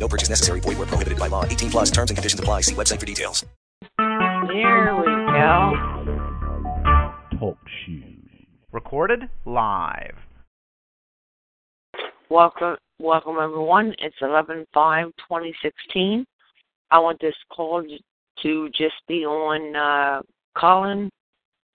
[0.00, 0.60] No purchase necessary.
[0.60, 1.44] Void where prohibited by law.
[1.44, 2.62] 18 plus terms and conditions apply.
[2.62, 3.44] See website for details.
[3.98, 5.72] Here we go.
[7.38, 8.20] Talk shoes.
[8.72, 10.16] Recorded live.
[12.30, 13.94] Welcome, welcome everyone.
[13.98, 16.24] It's eleven five twenty sixteen.
[16.90, 17.82] I want this call
[18.42, 20.22] to just be on uh,
[20.56, 21.10] Colin,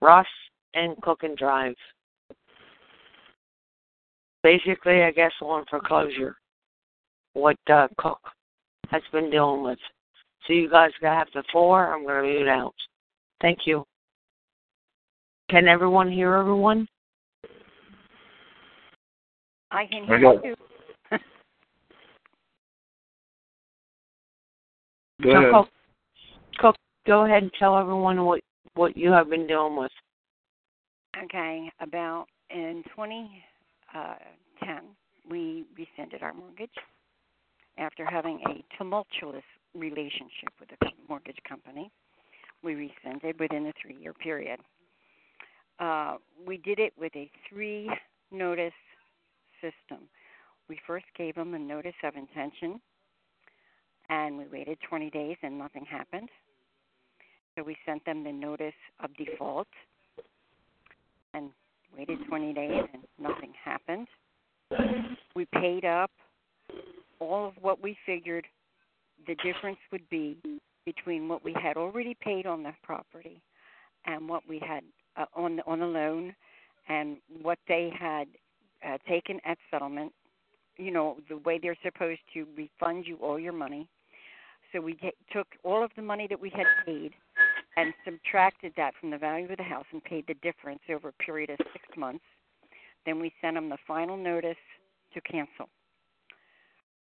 [0.02, 0.26] Russ,
[0.74, 1.76] and Cook and Drive.
[4.44, 6.38] Basically, I guess on foreclosure.
[7.36, 8.20] What uh, Cook
[8.90, 9.78] has been dealing with.
[10.48, 11.94] So you guys gotta have the four.
[11.94, 12.74] I'm gonna mute out.
[13.42, 13.84] Thank you.
[15.50, 16.88] Can everyone hear everyone?
[19.70, 20.56] I can I hear got- you.
[25.22, 25.52] Go So ahead.
[25.54, 25.70] Cook,
[26.60, 28.42] Cook, go ahead and tell everyone what
[28.76, 29.92] what you have been dealing with.
[31.26, 34.76] Okay, about in 2010,
[35.30, 36.70] we rescinded our mortgage
[37.78, 41.92] after having a tumultuous relationship with the mortgage company.
[42.64, 44.60] We rescinded within a three-year period.
[45.80, 46.16] Uh,
[46.48, 48.74] we did it with a three-notice
[49.62, 50.08] system.
[50.70, 52.80] We first gave them a notice of intention,
[54.10, 56.30] and we waited 20 days, and nothing happened.
[57.56, 59.68] So we sent them the notice of default
[61.34, 61.52] and
[61.98, 64.08] waited 20 days and nothing happened.
[65.36, 66.12] We paid up
[67.20, 68.46] all of what we figured
[69.28, 70.38] the difference would be
[70.86, 73.42] between what we had already paid on the property
[74.06, 74.84] and what we had
[75.18, 76.36] uh, on on the loan
[76.88, 78.28] and what they had
[78.88, 80.12] uh, taken at settlement.
[80.78, 83.88] You know the way they're supposed to refund you all your money.
[84.72, 87.14] So we t- took all of the money that we had paid
[87.78, 91.24] and subtracted that from the value of the house and paid the difference over a
[91.24, 92.24] period of six months.
[93.06, 94.58] Then we sent them the final notice
[95.14, 95.70] to cancel.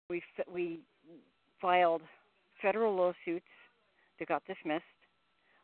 [0.09, 0.21] We
[0.51, 0.79] we
[1.61, 2.01] filed
[2.61, 3.45] federal lawsuits
[4.19, 4.83] that got dismissed.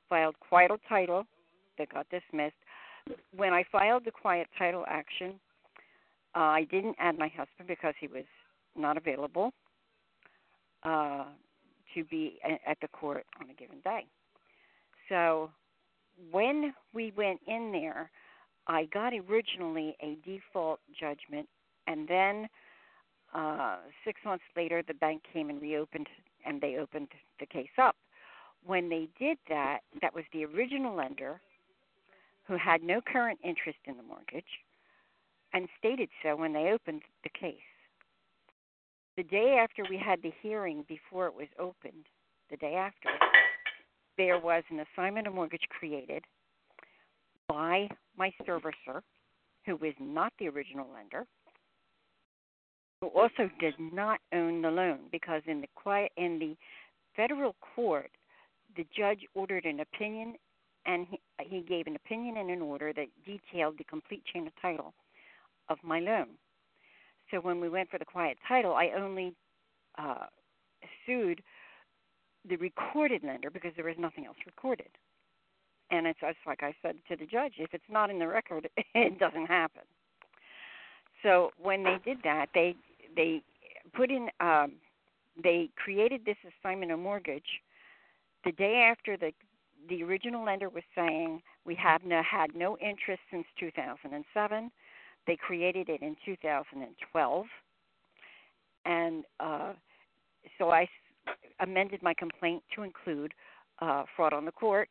[0.09, 1.25] Filed quiet title
[1.77, 2.55] that got dismissed.
[3.35, 5.39] When I filed the quiet title action,
[6.35, 8.25] uh, I didn't add my husband because he was
[8.75, 9.51] not available
[10.83, 11.25] uh,
[11.93, 14.05] to be a- at the court on a given day.
[15.09, 15.51] So
[16.31, 18.09] when we went in there,
[18.67, 21.47] I got originally a default judgment,
[21.87, 22.47] and then
[23.33, 26.07] uh, six months later, the bank came and reopened,
[26.45, 27.09] and they opened
[27.39, 27.95] the case up.
[28.65, 31.41] When they did that, that was the original lender
[32.47, 34.43] who had no current interest in the mortgage
[35.53, 37.57] and stated so when they opened the case.
[39.17, 42.05] The day after we had the hearing before it was opened,
[42.49, 43.09] the day after,
[44.17, 46.23] there was an assignment of mortgage created
[47.47, 49.01] by my servicer,
[49.65, 51.25] who was not the original lender,
[53.01, 56.55] who also did not own the loan because in the quiet in the
[57.15, 58.11] federal court,
[58.77, 60.35] the judge ordered an opinion
[60.85, 64.53] and he, he gave an opinion and an order that detailed the complete chain of
[64.61, 64.93] title
[65.69, 66.27] of my loan.
[67.31, 69.33] So when we went for the quiet title, I only
[69.97, 70.25] uh,
[71.05, 71.41] sued
[72.47, 74.89] the recorded lender because there was nothing else recorded.
[75.91, 78.69] And it's just like I said to the judge, if it's not in the record,
[78.95, 79.83] it doesn't happen.
[81.23, 82.75] So when they did that, they
[83.15, 83.41] they
[83.93, 84.73] put in um,
[85.41, 87.61] they created this assignment of mortgage.
[88.45, 89.31] The day after the
[89.89, 94.71] the original lender was saying we have no, had no interest since 2007.
[95.27, 97.45] They created it in 2012,
[98.85, 99.73] and uh,
[100.57, 100.87] so I
[101.59, 103.33] amended my complaint to include
[103.79, 104.89] uh, fraud on the court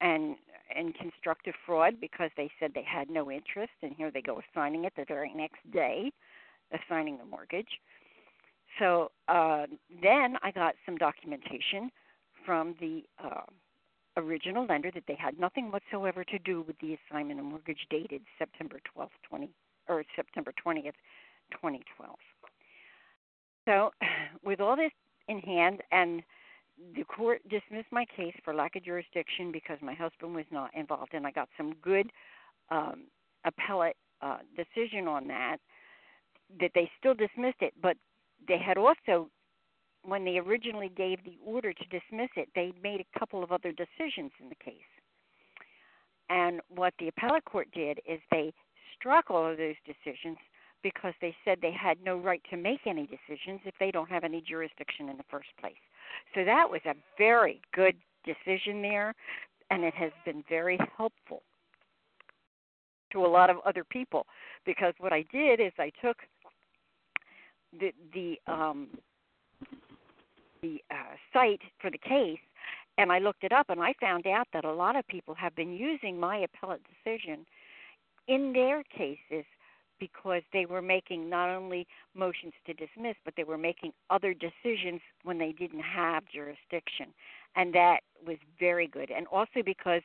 [0.00, 0.36] and
[0.74, 4.84] and constructive fraud because they said they had no interest, and here they go assigning
[4.84, 6.10] it the very next day,
[6.72, 7.80] assigning the mortgage.
[8.78, 9.66] So uh,
[10.02, 11.90] then I got some documentation
[12.44, 13.42] from the uh,
[14.16, 18.22] original lender that they had nothing whatsoever to do with the assignment of mortgage dated
[18.38, 19.50] September 12th, 20
[19.88, 20.94] or September 20th,
[21.52, 22.16] 2012.
[23.66, 23.90] So,
[24.44, 24.92] with all this
[25.28, 26.22] in hand, and
[26.96, 31.14] the court dismissed my case for lack of jurisdiction because my husband was not involved,
[31.14, 32.10] and I got some good
[32.70, 33.04] um,
[33.44, 35.58] appellate uh, decision on that.
[36.60, 37.96] That they still dismissed it, but
[38.46, 39.30] they had also
[40.04, 43.72] when they originally gave the order to dismiss it, they made a couple of other
[43.72, 44.74] decisions in the case.
[46.28, 48.52] And what the appellate court did is they
[48.98, 50.38] struck all of those decisions
[50.82, 54.24] because they said they had no right to make any decisions if they don't have
[54.24, 55.74] any jurisdiction in the first place.
[56.34, 57.94] So that was a very good
[58.24, 59.14] decision there,
[59.70, 61.42] and it has been very helpful
[63.12, 64.26] to a lot of other people
[64.64, 66.16] because what I did is I took
[67.78, 68.88] the the um,
[70.62, 72.38] the uh, cite for the case
[72.98, 75.54] and I looked it up and I found out that a lot of people have
[75.54, 77.46] been using my appellate decision
[78.28, 79.44] in their cases
[79.98, 85.00] because they were making not only motions to dismiss, but they were making other decisions
[85.22, 87.06] when they didn't have jurisdiction.
[87.54, 89.10] And that was very good.
[89.10, 90.02] And also because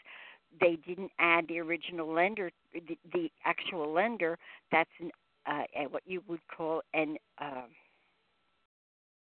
[0.61, 4.37] they didn't add the original lender, the, the actual lender,
[4.71, 5.11] that's an,
[5.47, 7.63] uh, what you would call an uh,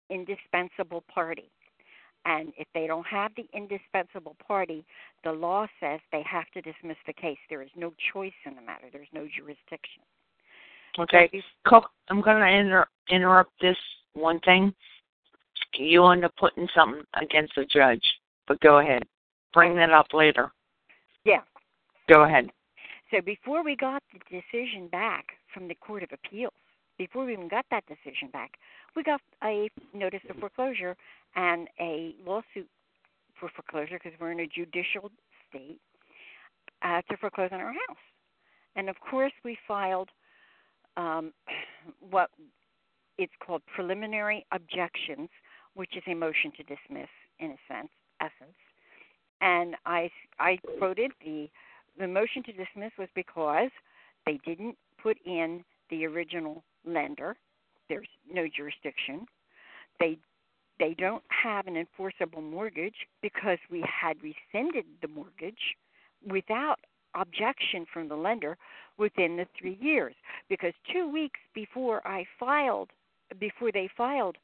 [0.10, 1.50] indispensable party.
[2.26, 4.86] And if they don't have the indispensable party,
[5.26, 7.38] the law says they have to dismiss the case.
[7.50, 8.86] There is no choice in the matter.
[8.92, 10.04] There's no jurisdiction.
[10.98, 11.30] Okay,
[11.66, 13.78] Cook, I'm going to inter- interrupt this
[14.14, 14.74] one thing.
[15.76, 18.04] You end up putting something against the judge,
[18.48, 19.04] but go ahead.
[19.54, 20.52] Bring that up later.
[21.26, 21.42] Yeah.
[22.08, 22.50] Go ahead.
[23.14, 26.54] So before we got the decision back from the Court of Appeals,
[26.98, 28.54] before we even got that decision back,
[28.96, 30.96] we got a notice of foreclosure
[31.36, 32.68] and a lawsuit
[33.40, 35.12] for foreclosure because we're in a judicial
[35.48, 35.80] state
[36.82, 38.04] uh, to foreclose on our house.
[38.76, 40.10] And of course, we filed
[40.98, 41.34] um,
[42.10, 42.32] what
[43.20, 45.30] it's called preliminary objections,
[45.76, 47.10] which is a motion to dismiss
[47.40, 47.90] in a sense,
[48.20, 48.58] essence.
[49.40, 50.10] And I
[50.40, 51.50] I quoted the
[51.98, 53.70] the motion to dismiss was because
[54.26, 57.36] they didn't put in the original lender.
[57.90, 59.26] There's no jurisdiction.
[60.00, 60.18] They
[60.80, 65.76] they don't have an enforceable mortgage because we had rescinded the mortgage
[66.28, 66.80] without
[67.16, 68.58] objection from the lender
[68.98, 70.16] within the three years.
[70.50, 72.90] Because two weeks before I filed,
[73.40, 74.38] before they filed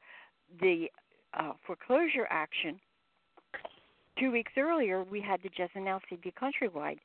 [0.60, 0.86] the
[1.34, 2.80] uh, foreclosure action,
[4.18, 6.32] two weeks earlier we had the Jesinoski v.
[6.40, 6.98] Countrywide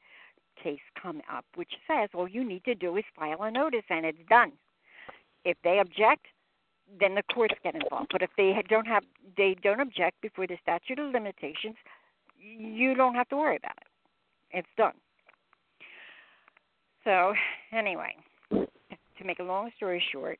[0.62, 4.06] case come up, which says all you need to do is file a notice and
[4.06, 4.52] it's done.
[5.44, 6.26] If they object,
[7.00, 8.10] then the courts get involved.
[8.12, 9.04] But if they don't have,
[9.38, 11.76] they don't object before the statute of limitations,
[12.40, 13.88] you don't have to worry about it.
[14.52, 14.94] It's done.
[17.04, 17.34] So
[17.72, 18.16] anyway,
[18.52, 20.40] to make a long story short,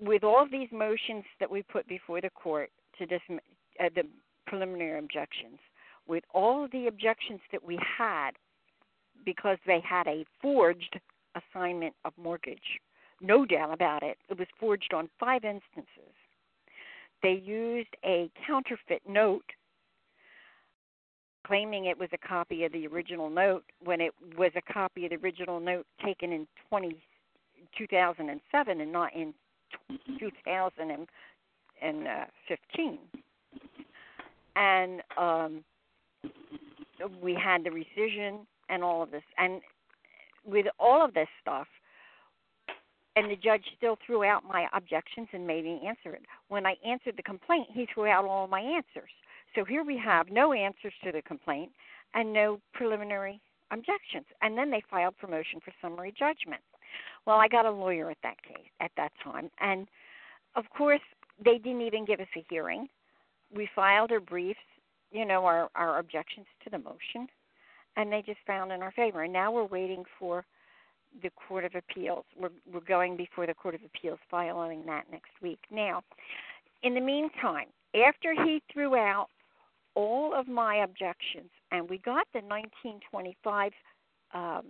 [0.00, 3.40] with all these motions that we put before the court to dismiss
[3.80, 4.02] uh, the
[4.46, 5.58] preliminary objections,
[6.06, 8.32] with all the objections that we had
[9.24, 10.98] because they had a forged
[11.34, 12.80] assignment of mortgage.
[13.20, 14.18] No doubt about it.
[14.28, 16.14] It was forged on five instances.
[17.22, 19.44] They used a counterfeit note
[21.46, 25.10] claiming it was a copy of the original note when it was a copy of
[25.10, 26.96] the original note taken in 20,
[27.76, 29.34] 2007 and not in
[30.18, 32.98] 2015.
[34.56, 35.64] And um,
[37.20, 39.22] we had the rescission and all of this.
[39.38, 39.60] And
[40.44, 41.66] with all of this stuff,
[43.16, 46.22] and the judge still threw out my objections and made me answer it.
[46.48, 49.10] When I answered the complaint, he threw out all my answers.
[49.54, 51.70] So here we have no answers to the complaint
[52.14, 53.40] and no preliminary
[53.70, 54.26] objections.
[54.42, 56.62] And then they filed for motion for summary judgment.
[57.26, 59.88] Well, I got a lawyer at that case at that time, and
[60.54, 61.00] of course
[61.44, 62.88] they didn't even give us a hearing.
[63.54, 64.60] We filed our briefs,
[65.10, 67.28] you know, our our objections to the motion,
[67.96, 69.22] and they just found in our favor.
[69.22, 70.44] And now we're waiting for
[71.22, 72.24] the Court of Appeals.
[72.38, 75.60] We're we're going before the Court of Appeals, filing that next week.
[75.70, 76.02] Now,
[76.82, 79.28] in the meantime, after he threw out
[79.94, 83.72] all of my objections, and we got the 1925
[84.34, 84.64] um,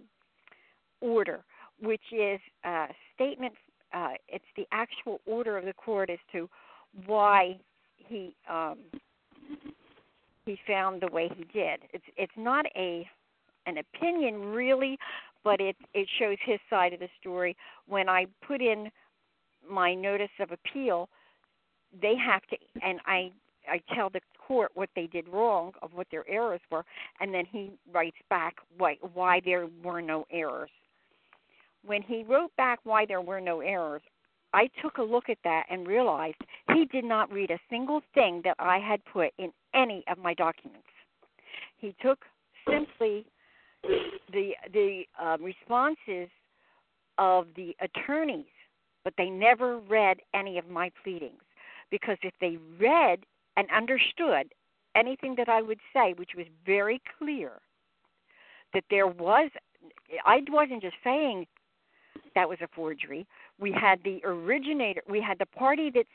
[1.01, 1.43] order,
[1.81, 3.55] which is a statement.
[3.93, 6.51] Uh, it's the actual order of the court as to
[7.07, 7.57] why
[7.97, 8.79] he um,
[10.47, 11.81] he found the way he did.
[11.93, 13.09] It's it's not a
[13.67, 14.99] an opinion really,
[15.43, 17.57] but it it shows his side of the story.
[17.87, 18.91] When I put in
[19.69, 21.09] my notice of appeal,
[22.01, 23.33] they have to, and I
[23.69, 26.85] I tell the court what they did wrong of what their errors were,
[27.21, 30.71] and then he writes back why why there were no errors.
[31.85, 34.03] When he wrote back why there were no errors,
[34.55, 36.37] I took a look at that and realized
[36.73, 40.35] he did not read a single thing that I had put in any of my
[40.35, 40.87] documents.
[41.79, 42.21] He took
[42.69, 43.27] simply
[44.33, 46.29] the the uh, responses
[47.19, 48.47] of the attorneys,
[49.05, 51.43] but they never read any of my pleadings
[51.91, 53.21] because if they read
[53.57, 54.53] and understood
[54.97, 57.53] anything that I would say, which was very clear
[58.73, 59.51] that there was,
[60.25, 61.47] I wasn't just saying
[62.35, 63.27] that was a forgery.
[63.61, 66.09] We had the originator, we had the party that's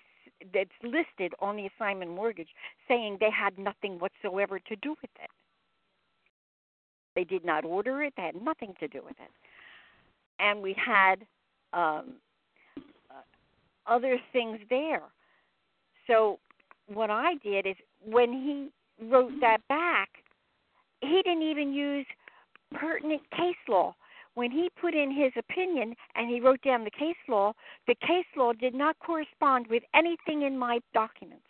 [0.53, 2.49] that's listed on the assignment mortgage
[2.87, 5.29] saying they had nothing whatsoever to do with it.
[7.15, 8.13] They did not order it.
[8.15, 9.31] They had nothing to do with it.
[10.39, 11.15] And we had
[11.73, 12.15] um,
[13.09, 13.23] uh,
[13.87, 15.03] other things there.
[16.07, 16.39] So
[16.87, 18.69] what I did is when he
[19.05, 20.09] wrote that back,
[21.01, 22.05] he didn't even use
[22.73, 23.95] pertinent case law.
[24.39, 27.51] When he put in his opinion and he wrote down the case law,
[27.87, 31.43] the case law did not correspond with anything in my documents,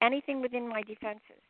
[0.00, 1.42] anything within my defenses.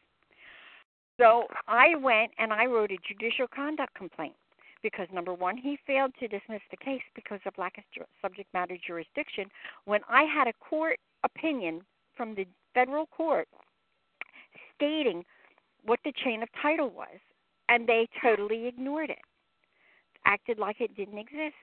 [1.20, 4.32] So I went and I wrote a judicial conduct complaint
[4.82, 7.84] because number one, he failed to dismiss the case because of lack of
[8.22, 9.50] subject matter jurisdiction.
[9.84, 11.82] When I had a court opinion
[12.16, 13.48] from the federal court
[14.76, 15.26] stating
[15.84, 17.18] what the chain of title was,
[17.68, 19.18] and they totally ignored it,
[20.26, 21.54] acted like it didn't exist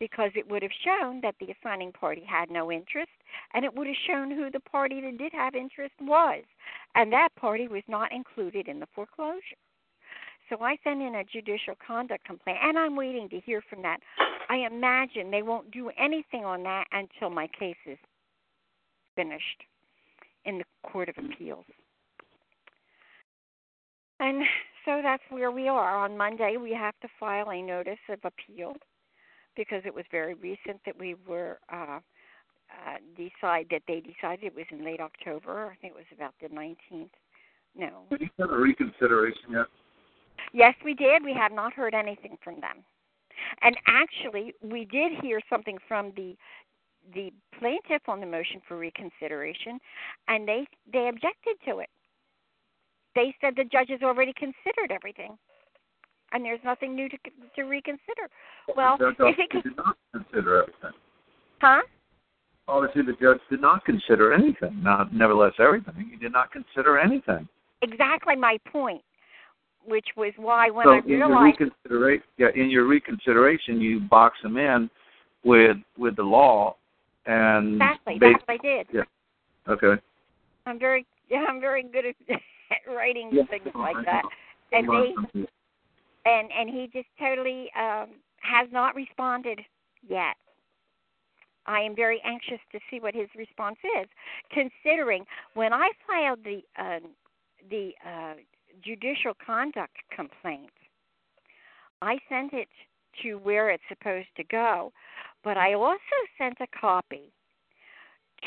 [0.00, 3.12] because it would have shown that the assigning party had no interest
[3.54, 6.42] and it would have shown who the party that did have interest was.
[6.94, 9.40] And that party was not included in the foreclosure.
[10.48, 14.00] So i sent in a judicial conduct complaint and i'm waiting to hear from that.
[14.50, 17.98] I imagine they won't do anything on that until my case is
[19.16, 19.62] finished
[20.44, 21.64] in the court of appeals.
[24.20, 24.42] And
[24.84, 28.74] so that's where we are on monday we have to file a notice of appeal
[29.56, 31.98] because it was very recent that we were uh,
[32.86, 35.70] uh, decide that they decided it was in late October.
[35.70, 37.10] I think it was about the 19th.
[37.76, 38.04] No.
[38.10, 39.66] Did you have a reconsideration yet?
[40.52, 41.24] Yes, we did.
[41.24, 42.84] We have not heard anything from them.
[43.62, 46.36] And actually, we did hear something from the
[47.14, 49.80] the plaintiff on the motion for reconsideration,
[50.28, 51.90] and they they objected to it.
[53.14, 55.36] They said the judges already considered everything
[56.32, 57.16] and there's nothing new to
[57.56, 58.28] to reconsider.
[58.76, 60.98] Well, the if it did not consider everything.
[61.60, 61.82] Huh?
[62.68, 64.82] Obviously, the judge did not consider anything.
[64.82, 66.08] Not, nevertheless, everything.
[66.10, 67.48] He did not consider anything.
[67.82, 69.02] Exactly my point,
[69.84, 74.00] which was why when so I in your realized, reconsideration, yeah, in your reconsideration, you
[74.00, 74.88] box them in
[75.44, 76.76] with with the law,
[77.26, 78.86] and exactly that's what I did.
[78.92, 79.02] Yeah.
[79.68, 80.00] Okay.
[80.66, 82.14] I'm very, yeah, I'm very good at
[82.88, 83.44] writing Yeah.
[83.46, 84.22] things like that,
[84.72, 85.14] and they
[86.24, 88.10] and and he just totally um,
[88.40, 89.60] has not responded
[90.08, 90.36] yet.
[91.66, 94.08] I am very anxious to see what his response is,
[94.50, 95.24] considering
[95.54, 97.00] when I filed the uh,
[97.70, 98.34] the uh,
[98.82, 100.72] judicial conduct complaint,
[102.00, 102.68] I sent it
[103.22, 104.92] to where it's supposed to go,
[105.44, 105.98] but I also
[106.38, 107.32] sent a copy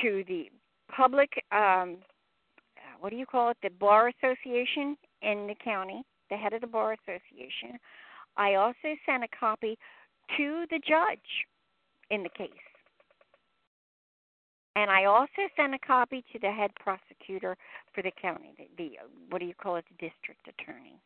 [0.02, 0.50] to the
[0.94, 1.30] public.
[1.52, 1.98] Um,
[3.00, 3.58] what do you call it?
[3.62, 7.78] The bar association in the county the head of the Bar Association.
[8.38, 9.78] I also sent a copy
[10.38, 11.46] to the judge
[12.10, 12.50] in the case.
[14.76, 17.56] And I also sent a copy to the head prosecutor
[17.94, 18.92] for the county, the, the
[19.30, 21.00] what do you call it, the district attorney.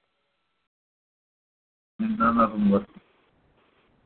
[2.00, 2.88] None of them listened.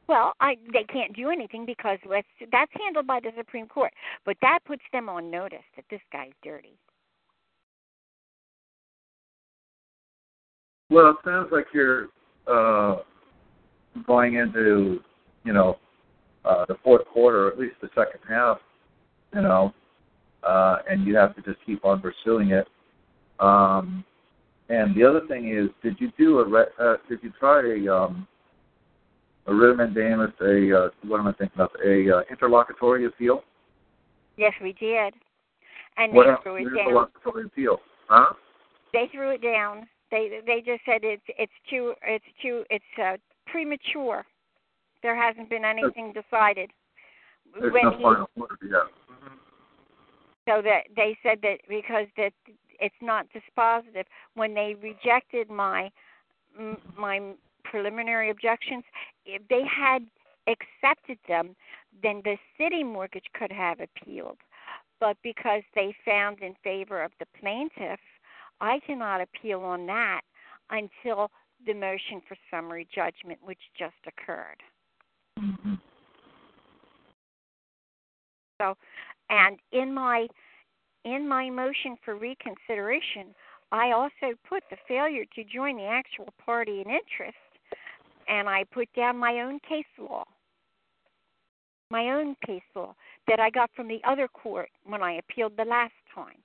[0.09, 3.93] Well, I they can't do anything because let's, that's handled by the Supreme Court.
[4.25, 6.77] But that puts them on notice that this guy's dirty.
[10.93, 12.09] Well, it sounds like you're
[12.45, 12.97] uh,
[14.05, 14.99] going into,
[15.43, 15.79] you know,
[16.45, 18.59] uh, the fourth quarter, or at least the second half,
[19.33, 19.73] you know,
[20.47, 22.67] uh, and you have to just keep on pursuing it.
[23.39, 24.05] Um,
[24.69, 27.91] and the other thing is, did you do a re- uh, did you try a
[27.91, 28.27] um,
[29.47, 33.41] a writ of mandamus, a uh, what am I thinking of, a uh, interlocutory appeal?
[34.37, 35.15] Yes, we did.
[35.97, 36.39] And what they else?
[36.43, 36.77] threw it down.
[36.77, 38.33] Interlocutory appeal, huh?
[38.93, 39.87] They threw it down.
[40.13, 43.17] They they just said it's it's too it's too it's uh,
[43.47, 44.23] premature.
[45.01, 46.69] There hasn't been anything decided.
[47.59, 48.87] There's When no he- final order yet.
[50.47, 52.33] so that they said that because that
[52.79, 54.05] it's not dispositive
[54.35, 55.89] when they rejected my
[56.57, 58.83] m- my preliminary objections
[59.25, 60.05] if they had
[60.47, 61.55] accepted them
[62.03, 64.37] then the CitiMortgage could have appealed
[64.99, 67.99] but because they found in favor of the plaintiff
[68.63, 70.21] i cannot appeal on that
[70.71, 71.29] until
[71.67, 74.63] the motion for summary judgment which just occurred
[75.39, 75.79] Mhm.
[78.61, 78.77] So,
[79.29, 80.27] and in my
[81.03, 83.35] in my motion for reconsideration,
[83.71, 87.37] I also put the failure to join the actual party in interest,
[88.29, 90.23] and I put down my own case law,
[91.89, 92.95] my own case law
[93.27, 96.41] that I got from the other court when I appealed the last time.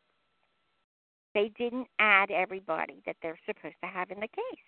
[1.35, 4.65] They didn't add everybody that they're supposed to have in the case.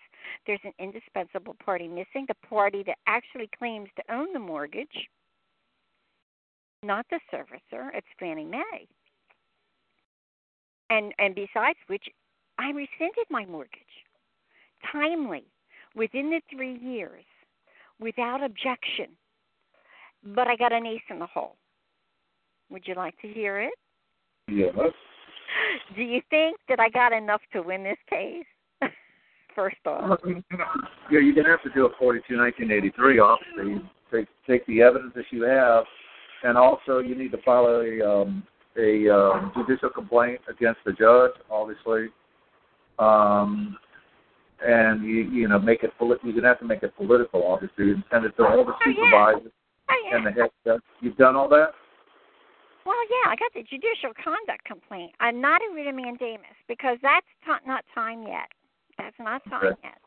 [0.46, 5.08] There's an indispensable party missing, the party that actually claims to own the mortgage,
[6.82, 7.88] not the servicer.
[7.94, 8.86] It's Fannie Mae.
[10.90, 12.04] And and besides which,
[12.58, 13.80] I rescinded my mortgage
[14.92, 15.44] timely
[15.94, 17.24] within the three years
[18.00, 19.08] without objection.
[20.34, 21.56] But I got an ace in the hole.
[22.70, 23.72] Would you like to hear it?
[24.48, 24.74] Yes.
[25.96, 28.44] Do you think that I got enough to win this case?
[29.54, 30.18] First off.
[31.10, 33.18] Yeah, you're gonna have to do a 42 1983.
[33.18, 35.84] Obviously, take take the evidence that you have,
[36.44, 38.42] and also you need to file a um,
[38.78, 41.32] a um, judicial complaint against the judge.
[41.50, 42.08] Obviously,
[42.98, 43.76] um,
[44.64, 47.44] and you you know make it polit- you're gonna have to make it political.
[47.46, 48.94] Obviously, and send it to all the Oh, yeah.
[48.94, 49.52] supervisors
[49.90, 50.16] Oh, yeah.
[50.16, 50.50] and the head.
[50.64, 50.80] judge.
[51.00, 51.70] You've done all that.
[52.84, 55.12] Well, yeah, I got the judicial conduct complaint.
[55.20, 58.48] I'm not a writ mandamus because that's t- not time yet.
[58.98, 59.80] That's not time Okay.
[59.84, 59.98] yet.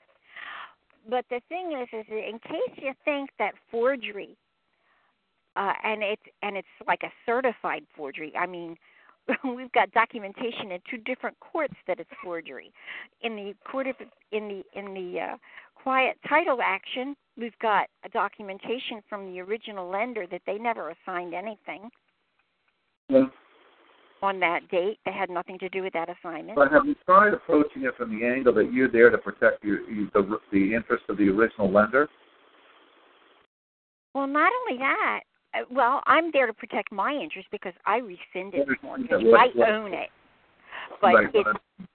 [1.10, 4.38] But the thing is, is in case you think that forgery,
[5.56, 8.34] uh, and it's and it's like a certified forgery.
[8.36, 8.78] I mean,
[9.44, 12.72] we've got documentation in two different courts that it's forgery.
[13.22, 13.96] In the court of
[14.32, 15.38] in the in the uh,
[15.76, 21.34] quiet title action, we've got a documentation from the original lender that they never assigned
[21.34, 21.90] anything
[23.10, 23.26] Yeah.
[24.22, 25.00] on that date.
[25.06, 26.56] They had nothing to do with that assignment.
[26.56, 29.82] But have you tried approaching it from the angle that you're there to protect your,
[29.90, 32.08] you, the the interest of the original lender?
[34.16, 35.22] Well, not only that,
[35.54, 39.10] uh, well, I'm there to protect my interest because I rescinded the mortgage.
[39.12, 40.10] I own it.
[41.02, 41.88] But Right, it's but-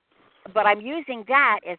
[0.55, 1.79] but I'm using that as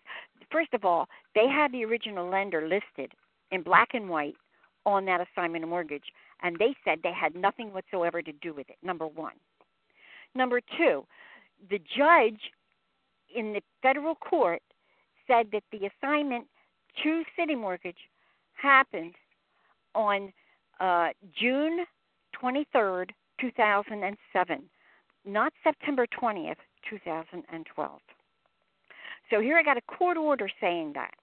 [0.51, 3.11] first of all, they had the original lender listed
[3.51, 4.35] in black and white
[4.85, 6.03] on that assignment of mortgage,
[6.41, 8.77] and they said they had nothing whatsoever to do with it.
[8.83, 9.33] Number one.
[10.35, 11.05] Number two,
[11.69, 12.39] the judge
[13.35, 14.61] in the federal court
[15.27, 16.45] said that the assignment
[17.03, 17.95] to CitiMortgage
[18.53, 19.15] happened
[19.95, 20.33] on
[20.79, 21.09] uh,
[21.39, 21.85] June
[22.41, 23.09] 23rd,
[23.39, 24.63] 2007,
[25.25, 26.55] not September 20th,
[26.89, 27.99] 2012.
[29.29, 31.13] So here I got a court order saying that.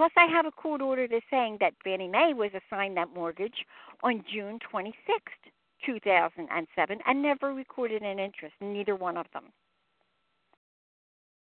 [0.00, 3.66] Plus, I have a court order that's saying that Fannie Mae was assigned that mortgage
[4.02, 5.50] on June 26th,
[5.84, 9.52] 2007, and never recorded an interest, neither one of them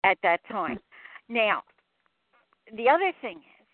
[0.04, 0.78] at that time.
[1.30, 1.64] Now,
[2.76, 3.68] the other thing is,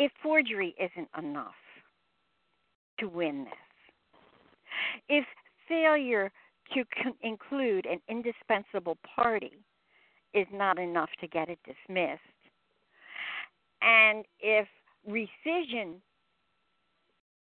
[0.00, 1.54] if forgery isn't enough
[2.98, 3.52] to win this,
[5.08, 5.24] if
[5.68, 6.32] failure
[6.74, 9.52] to con- include an indispensable party
[10.34, 12.20] is not enough to get it dismissed,
[13.82, 14.66] and if
[15.08, 15.96] rescission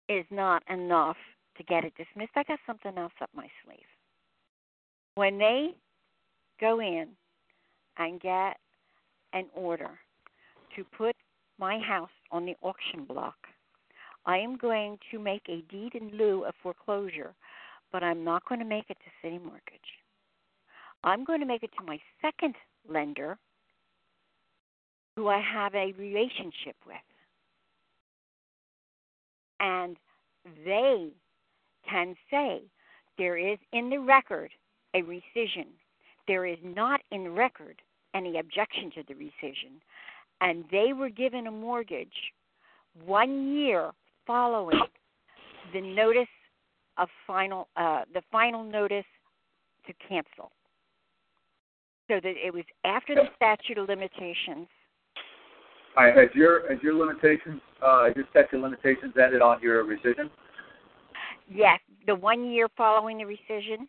[0.09, 1.17] is not enough
[1.57, 3.79] to get it dismissed, I got something else up my sleeve.
[5.15, 5.69] When they
[6.59, 7.09] go in
[7.97, 8.57] and get
[9.33, 9.99] an order
[10.75, 11.15] to put
[11.59, 13.35] my house on the auction block,
[14.25, 17.33] I am going to make a deed in lieu of foreclosure,
[17.91, 19.91] but I'm not going to make it to CitiMortgage.
[21.03, 22.55] I'm going to make it to my second
[22.89, 23.37] lender
[25.15, 26.95] who I have a relationship with.
[29.59, 29.97] And
[30.65, 31.09] they
[31.87, 32.61] can say
[33.17, 34.51] there is in the record
[34.95, 35.67] a rescission.
[36.27, 37.81] There is not in the record
[38.13, 39.79] any objection to the rescission.
[40.41, 42.33] And they were given a mortgage
[43.05, 43.91] one year
[44.25, 44.81] following
[45.73, 46.27] the notice
[46.97, 49.05] of final uh, the final notice
[49.87, 50.51] to cancel.
[52.09, 54.67] So that it was after the statute of limitations.
[55.95, 59.83] All right, has your has your limitations uh, your statute of limitations ended on your
[59.85, 60.29] rescission?
[61.49, 63.87] Yes, the one year following the rescission.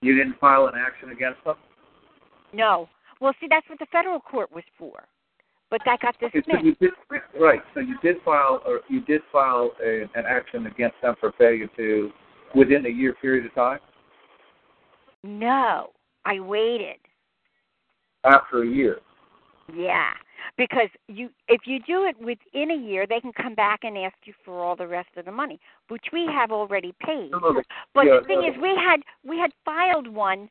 [0.00, 1.56] You didn't file an action against them.
[2.52, 2.88] No.
[3.20, 5.02] Well, see, that's what the federal court was for,
[5.70, 6.64] but that got Okay, so dismissed.
[6.64, 6.90] you did
[7.40, 7.60] right.
[7.74, 11.68] So you did file or you did file a, an action against them for failure
[11.76, 12.10] to
[12.54, 13.80] within a year period of time.
[15.24, 15.90] No,
[16.24, 16.96] I waited.
[18.24, 18.98] After a year.
[19.74, 20.10] Yeah,
[20.56, 24.16] because you if you do it within a year, they can come back and ask
[24.24, 27.30] you for all the rest of the money, which we have already paid.
[27.94, 28.48] But Yeah, the thing no.
[28.48, 30.48] is, we had we had filed one.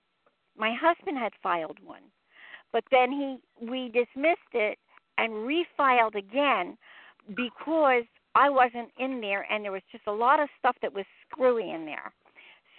[0.58, 2.04] My husband had filed one,
[2.72, 4.78] but then he we dismissed it
[5.18, 6.78] and refiled again
[7.36, 8.04] because
[8.36, 11.72] I wasn't in there, and there was just a lot of stuff that was screwy
[11.72, 12.14] in there.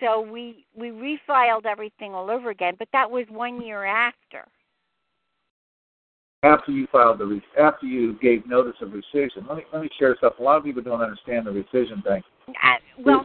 [0.00, 4.46] So we we refiled everything all over again, but that was one year after.
[6.44, 9.48] After you filed the re- after you gave notice of rescission.
[9.48, 10.40] Let me let me share something.
[10.40, 12.22] A lot of people don't understand the rescission thing.
[12.48, 13.24] Uh, well,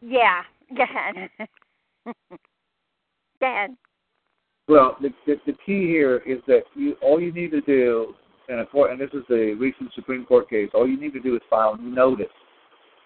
[0.00, 1.28] yeah, yeah.
[3.40, 3.76] Dad.
[4.66, 8.14] Well, the, the the key here is that you all you need to do,
[8.48, 10.70] and, accord- and this is a recent Supreme Court case.
[10.74, 12.26] All you need to do is file notice.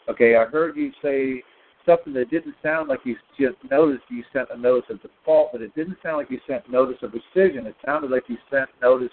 [0.08, 1.42] Okay, I heard you say
[1.86, 5.62] something that didn't sound like you just noticed you sent a notice of default, but
[5.62, 7.66] it didn't sound like you sent notice of rescission.
[7.66, 9.10] It sounded like you sent notice.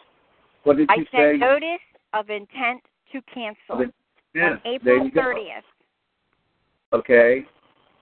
[0.63, 1.79] What did I you sent notice
[2.13, 2.81] of intent
[3.11, 3.85] to cancel
[4.33, 5.61] Yeah, on April 30th.
[6.93, 7.45] Okay.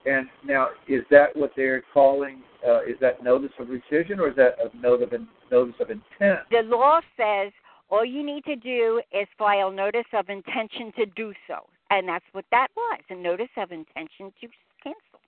[0.06, 2.42] And now, is that what they're calling?
[2.66, 5.90] Uh, is that notice of rescission, or is that a notice of in, notice of
[5.90, 6.40] intent?
[6.50, 7.52] The law says
[7.90, 12.24] all you need to do is file notice of intention to do so, and that's
[12.32, 14.48] what that was a notice of intention to
[14.82, 15.20] cancel.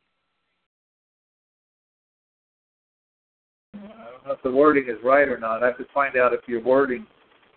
[3.75, 5.62] I don't know if the wording is right or not.
[5.62, 7.07] I have to find out if your wording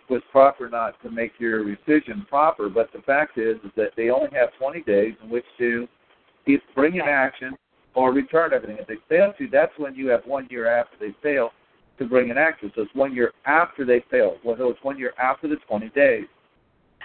[0.09, 2.69] was proper or not to make your rescission proper.
[2.69, 5.87] But the fact is, is that they only have 20 days in which to
[6.47, 7.55] either bring an action
[7.95, 8.77] or return everything.
[8.79, 11.51] If they fail to, that's when you have one year after they fail
[11.97, 12.71] to bring an action.
[12.75, 14.37] So it's one year after they fail.
[14.43, 16.25] Well, it's one year after the 20 days.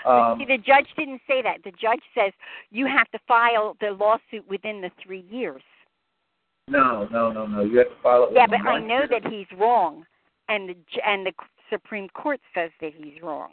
[0.07, 1.59] Um, See, the judge didn't say that.
[1.65, 2.33] The judge says
[2.71, 5.63] you have to file the lawsuit within the three years.
[6.69, 7.63] no, no, no, no.
[7.63, 8.31] You have to file it.
[8.35, 9.09] Yeah, but I know year.
[9.11, 10.05] that he's wrong,
[10.49, 11.33] and the j- and the
[11.69, 13.51] Supreme Court says that he's wrong,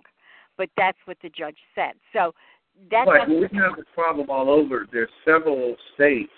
[0.58, 1.94] but that's what the judge said.
[2.14, 2.34] So
[2.92, 3.28] that's Right.
[3.28, 4.88] Well, we have this problem all over.
[4.92, 6.32] There's several states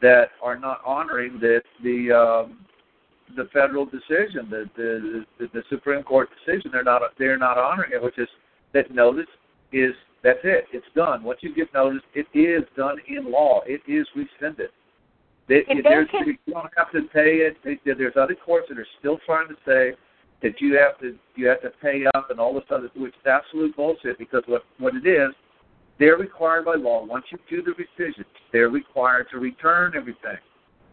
[0.00, 2.66] that are not honoring the the um,
[3.36, 6.70] the federal decision, the, the the the Supreme Court decision.
[6.72, 8.28] They're not they're not honoring it, which is
[8.74, 9.26] that notice
[9.72, 10.64] is that's it.
[10.72, 11.22] It's done.
[11.22, 13.60] Once you give notice, it is done in law.
[13.66, 14.70] It is rescinded.
[15.48, 17.56] They, If they there's, can- you don't have to pay it.
[17.64, 19.92] They, there's other courts that are still trying to say
[20.42, 23.26] that you have to you have to pay up and all this other, which is
[23.26, 24.18] absolute bullshit.
[24.18, 25.30] Because what what it is,
[25.98, 27.04] they're required by law.
[27.04, 30.36] Once you do the rescission, they're required to return everything.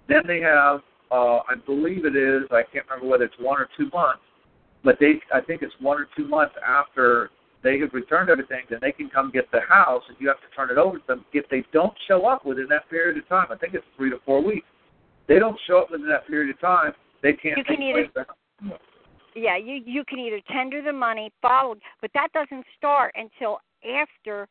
[0.08, 3.68] Then they have, uh, I believe it is, I can't remember whether it's one or
[3.78, 4.22] two months,
[4.84, 7.32] but they, I think it's one or two months after
[7.66, 10.56] they have returned everything, then they can come get the house, and you have to
[10.56, 11.26] turn it over to them.
[11.34, 14.18] If they don't show up within that period of time, I think it's three to
[14.24, 14.68] four weeks.
[15.28, 18.08] They don't show up within that period of time, they can't You can take either-
[18.10, 18.28] back.
[19.34, 19.58] yeah.
[19.58, 24.48] You you can either tender the money, followed, but that doesn't start until after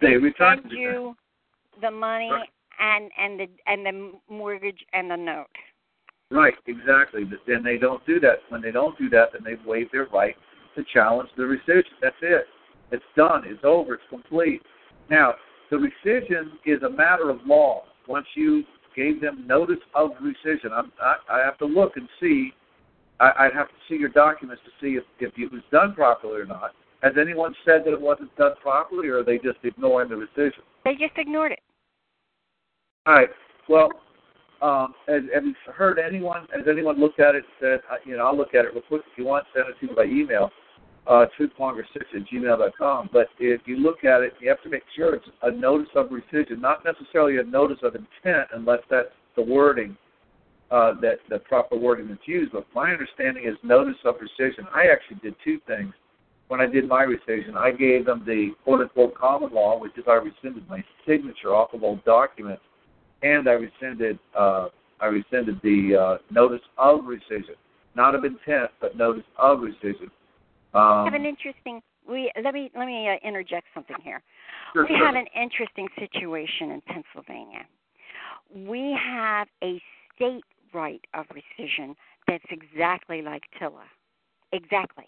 [0.00, 1.16] They return send you
[1.82, 2.48] the money Right.
[2.78, 5.46] and and the and the mortgage and the note.
[6.30, 7.24] Right, exactly.
[7.24, 8.42] But then they don't do that.
[8.50, 10.36] When they don't do that, then they've waived their right
[10.78, 11.98] to challenge the rescission.
[12.00, 12.46] That's it.
[12.90, 13.42] It's done.
[13.44, 13.94] It's over.
[13.94, 14.62] It's complete.
[15.10, 15.34] Now,
[15.70, 17.82] the rescission is a matter of law.
[18.06, 18.64] Once you
[18.96, 22.52] gave them notice of rescission, I'm, I, I have to look and see.
[23.20, 26.40] I, I'd have to see your documents to see if, if it was done properly
[26.40, 26.72] or not.
[27.02, 30.62] Has anyone said that it wasn't done properly, or are they just ignoring the rescission?
[30.84, 31.60] They just ignored it.
[33.06, 33.28] All right.
[33.68, 33.90] Well,
[34.62, 36.46] um, has, have you heard anyone?
[36.54, 37.44] Has anyone looked at it?
[37.44, 39.02] and Said, uh, you know, I'll look at it real quick.
[39.12, 40.50] If you want, send it to me by email,
[41.08, 43.10] uh, truthmonger6 at gmail.com.
[43.12, 46.10] But if you look at it, you have to make sure it's a notice of
[46.10, 49.96] rescission, not necessarily a notice of intent, unless that's the wording,
[50.70, 52.52] uh, that the proper wording that's used.
[52.52, 54.66] But my understanding is notice of rescission.
[54.74, 55.94] I actually did two things
[56.48, 57.56] when I did my rescission.
[57.56, 61.72] I gave them the quote unquote common law, which is I rescinded my signature off
[61.72, 62.62] of old documents
[63.22, 64.68] and I rescinded uh,
[65.00, 67.56] I rescinded the uh, notice of rescission,
[67.94, 70.10] not of intent, but notice of rescission.
[70.74, 71.80] Um, have an interesting.
[72.08, 74.22] We let me let me uh, interject something here.
[74.72, 75.06] sure, we sure.
[75.06, 77.66] have an interesting situation in Pennsylvania.
[78.54, 79.80] We have a
[80.14, 81.94] state right of rescission
[82.26, 83.84] that's exactly like TILA.
[84.52, 85.06] Exactly.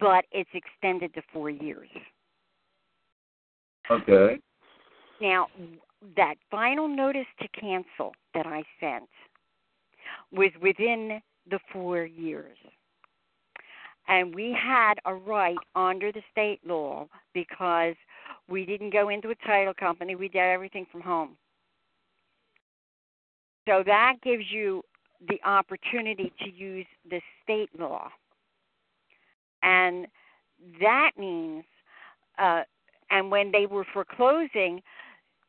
[0.00, 1.88] But it's extended to four years.
[3.90, 4.38] okay.
[5.20, 5.48] Now,
[6.16, 9.08] that final notice to cancel that I sent
[10.32, 12.56] was within the four years.
[14.12, 17.94] And we had a right under the state law because
[18.46, 21.30] we didn't go into a title company, we did everything from home.
[23.66, 24.82] So that gives you
[25.26, 28.10] the opportunity to use the state law.
[29.62, 30.06] And
[30.78, 31.64] that means,
[32.38, 32.64] uh,
[33.10, 34.82] and when they were foreclosing,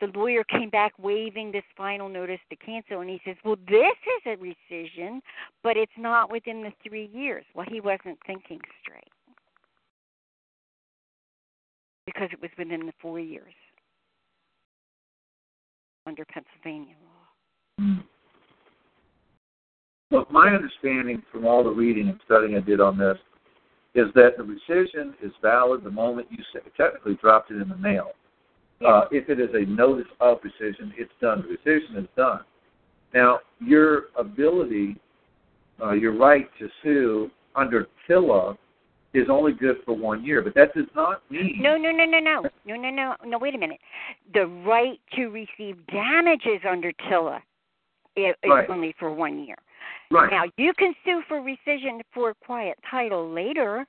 [0.03, 3.97] the lawyer came back waiving this final notice to cancel, and he says, "Well, this
[4.17, 5.21] is a rescission,
[5.61, 9.11] but it's not within the three years." Well, he wasn't thinking straight
[12.05, 13.53] because it was within the four years
[16.05, 17.85] under Pennsylvania law.
[17.85, 18.01] Hmm.
[20.11, 23.17] Look, my understanding from all the reading and studying I did on this
[23.95, 26.43] is that the rescission is valid the moment you
[26.75, 28.11] technically dropped it in the mail.
[28.85, 31.43] Uh, if it is a notice of rescission, it's done.
[31.43, 32.41] The rescission is done.
[33.13, 34.97] Now, your ability,
[35.81, 38.57] uh, your right to sue under TILA
[39.13, 41.59] is only good for one year, but that does not mean.
[41.61, 43.37] No, no, no, no, no, no, no, no, no.
[43.37, 43.79] Wait a minute.
[44.33, 47.39] The right to receive damages under TILA
[48.15, 48.69] is, Right.
[48.69, 49.55] only for one year.
[50.11, 50.31] Right.
[50.31, 53.85] Now you can sue for rescission for quiet title later,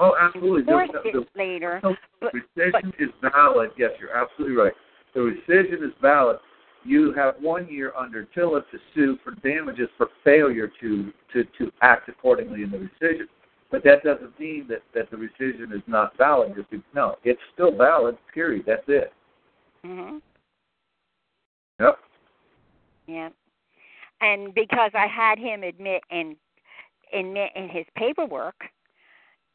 [0.00, 0.62] oh, absolutely.
[0.62, 1.80] The- enforce the- later.
[1.82, 3.70] the but- rescission is valid.
[3.76, 4.72] Yes, you're absolutely right.
[5.14, 6.38] The rescission is valid.
[6.84, 11.70] You have one year under TILA to sue for damages for failure to, to, to
[11.82, 13.26] act accordingly in the rescission.
[13.70, 16.54] But that doesn't mean that, that the rescission is not valid.
[16.56, 18.64] Just No, it's still valid, period.
[18.66, 19.12] That's it.
[19.84, 20.18] hmm
[21.78, 21.98] Yep.
[23.06, 23.28] Yeah.
[24.20, 26.36] And because I had him admit and
[27.12, 28.56] admit in his paperwork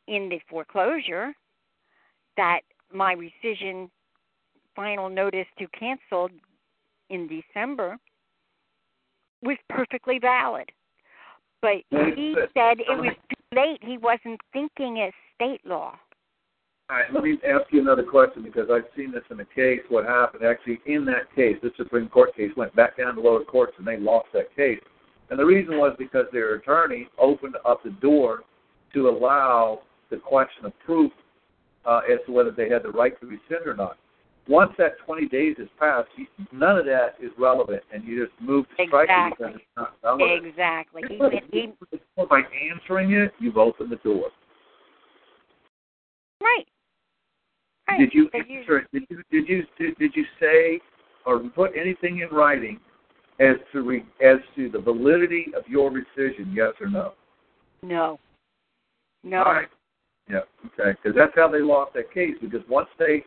[0.07, 1.33] in the foreclosure
[2.37, 2.61] that
[2.93, 3.89] my rescission
[4.75, 6.29] final notice to cancel
[7.09, 7.97] in December
[9.41, 10.69] was perfectly valid.
[11.61, 13.79] But he said it was too late.
[13.81, 15.95] He wasn't thinking as state law.
[16.87, 19.81] All right, let me ask you another question because I've seen this in a case.
[19.89, 23.43] What happened actually in that case, the Supreme Court case went back down to lower
[23.43, 24.79] courts and they lost that case.
[25.31, 28.41] And the reason was because their attorney opened up the door
[28.93, 29.81] to allow
[30.15, 31.11] the question of proof
[31.85, 33.97] uh, as to whether they had the right to rescind or not.
[34.47, 36.07] Once that 20 days has passed,
[36.51, 39.47] none of that is relevant, and you just move to strike it Exactly.
[39.47, 40.45] because it's not relevant.
[40.45, 41.01] Exactly.
[41.09, 41.19] He,
[41.51, 44.29] he, By answering it, you've opened the door.
[46.41, 46.65] right.
[47.87, 47.99] Right.
[47.99, 48.87] Did you answer?
[48.91, 50.79] Did you did you did, did you say
[51.25, 52.79] or put anything in writing
[53.39, 56.53] as to re, as to the validity of your rescission?
[56.53, 57.13] Yes or no?
[57.83, 58.19] No.
[59.23, 59.37] No.
[59.43, 59.67] All right.
[60.29, 60.39] Yeah.
[60.79, 60.97] Okay.
[61.01, 62.35] Because that's how they lost that case.
[62.41, 63.23] Because once they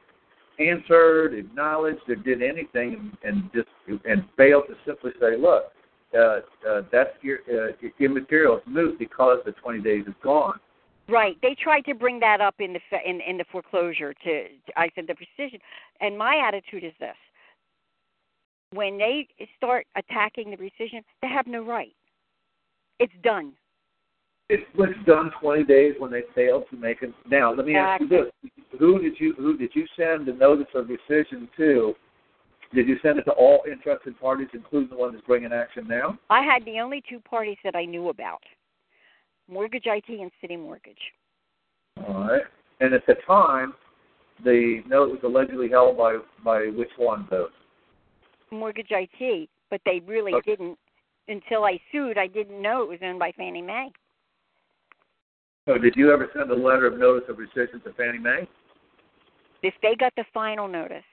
[0.59, 3.69] answered, acknowledged, or did anything, and, just
[4.05, 5.73] and failed to simply say, "Look,
[6.15, 8.57] uh, uh, that's your, uh, immaterial.
[8.59, 10.59] It's moot because the 20 days is gone."
[11.09, 11.37] Right.
[11.41, 14.13] They tried to bring that up in the in in the foreclosure.
[14.13, 15.61] To I said the precision,
[16.01, 17.17] and my attitude is this:
[18.73, 21.95] when they start attacking the rescission, they have no right.
[22.99, 23.53] It's done.
[24.49, 27.13] It was done 20 days when they failed to make it.
[27.31, 30.69] Now, let me ask you this: Who did you who did you send the notice
[30.75, 31.95] of decision to?
[32.75, 36.19] Did you send it to all interested parties, including the one that's bringing action now?
[36.31, 38.43] I had the only two parties that I knew about:
[39.51, 40.97] MortgageIT and CitiMortgage.
[42.07, 42.43] All right.
[42.81, 43.75] And at the time,
[44.45, 47.51] the note was allegedly held by by which one those?
[48.51, 50.53] MortgageIT, but they really Okay.
[50.53, 50.79] didn't
[51.29, 52.17] until I sued.
[52.17, 53.93] I didn't know it was owned by Fannie Mae.
[55.69, 58.49] So, did you ever send a letter of notice of rescission to Fannie Mae?
[59.63, 61.05] If they got the final notice,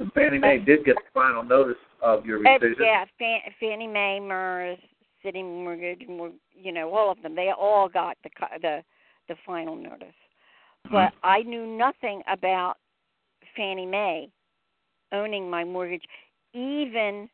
[0.00, 2.80] And Fannie Mae did get the final notice of your Uh, rescission.
[2.80, 4.80] yeah, Fan- Fannie Mae, MERS,
[5.22, 7.36] CitiMortgage, you know, all of them.
[7.36, 8.84] They all got the the
[9.28, 10.16] the final notice.
[10.90, 12.78] But I knew nothing about
[13.54, 14.32] Fannie Mae
[15.12, 16.04] owning my mortgage.
[16.54, 17.30] Even,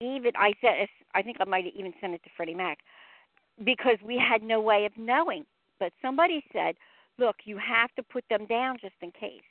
[0.00, 2.78] even I said I think I might have even sent it to Freddie Mac
[3.64, 5.44] because we had no way of knowing.
[5.78, 6.76] But somebody said,
[7.18, 9.42] "Look, you have to put them down just in case."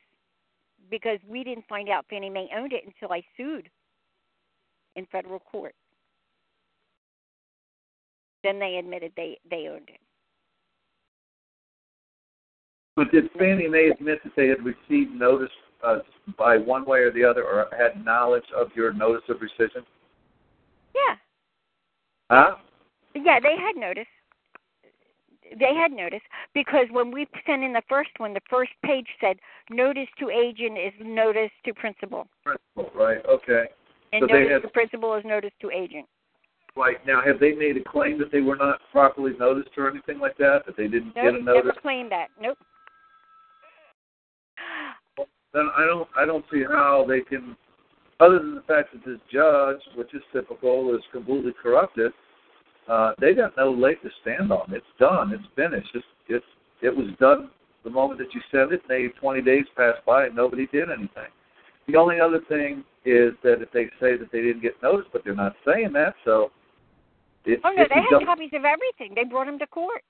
[0.90, 3.70] Because we didn't find out Fannie Mae owned it until I sued
[4.96, 5.76] in federal court.
[8.44, 10.00] Then they admitted they they owned it.
[12.96, 15.52] But did Fannie Mae admit that they had received notice
[15.84, 16.00] uh,
[16.38, 19.84] by one way or the other, or had knowledge of your notice of rescission?
[20.94, 21.16] Yeah,
[22.30, 22.56] Huh?
[23.14, 24.08] yeah, they had notice.
[25.60, 26.22] They had notice
[26.56, 29.38] because when we sent in the first one, the first page said
[29.70, 33.24] notice to agent is notice to principal, Principal, right?
[33.30, 33.66] Okay.
[34.12, 36.08] and So they notice had- to principal is notice to agent.
[36.76, 40.20] Right now, have they made a claim that they were not properly noticed or anything
[40.20, 40.66] like that?
[40.66, 41.66] That they didn't get a notice?
[41.66, 42.28] never claimed that.
[42.42, 42.58] Nope.
[45.54, 47.56] Then I don't, I don't see how they can,
[48.20, 52.12] other than the fact that this judge, which is typical, is completely corrupted.
[52.88, 54.72] Uh, they got no leg to stand on.
[54.74, 55.34] It's done.
[55.34, 55.90] It's finished.
[55.94, 56.46] It's, it's,
[56.82, 57.50] it was done
[57.84, 58.82] the moment that you sent it.
[58.88, 61.32] They 20 days passed by and nobody did anything.
[61.88, 65.24] The only other thing is that if they say that they didn't get notice, but
[65.24, 66.52] they're not saying that, so
[67.46, 69.14] it's, Oh no, they had done- copies of everything.
[69.16, 70.02] They brought him to court.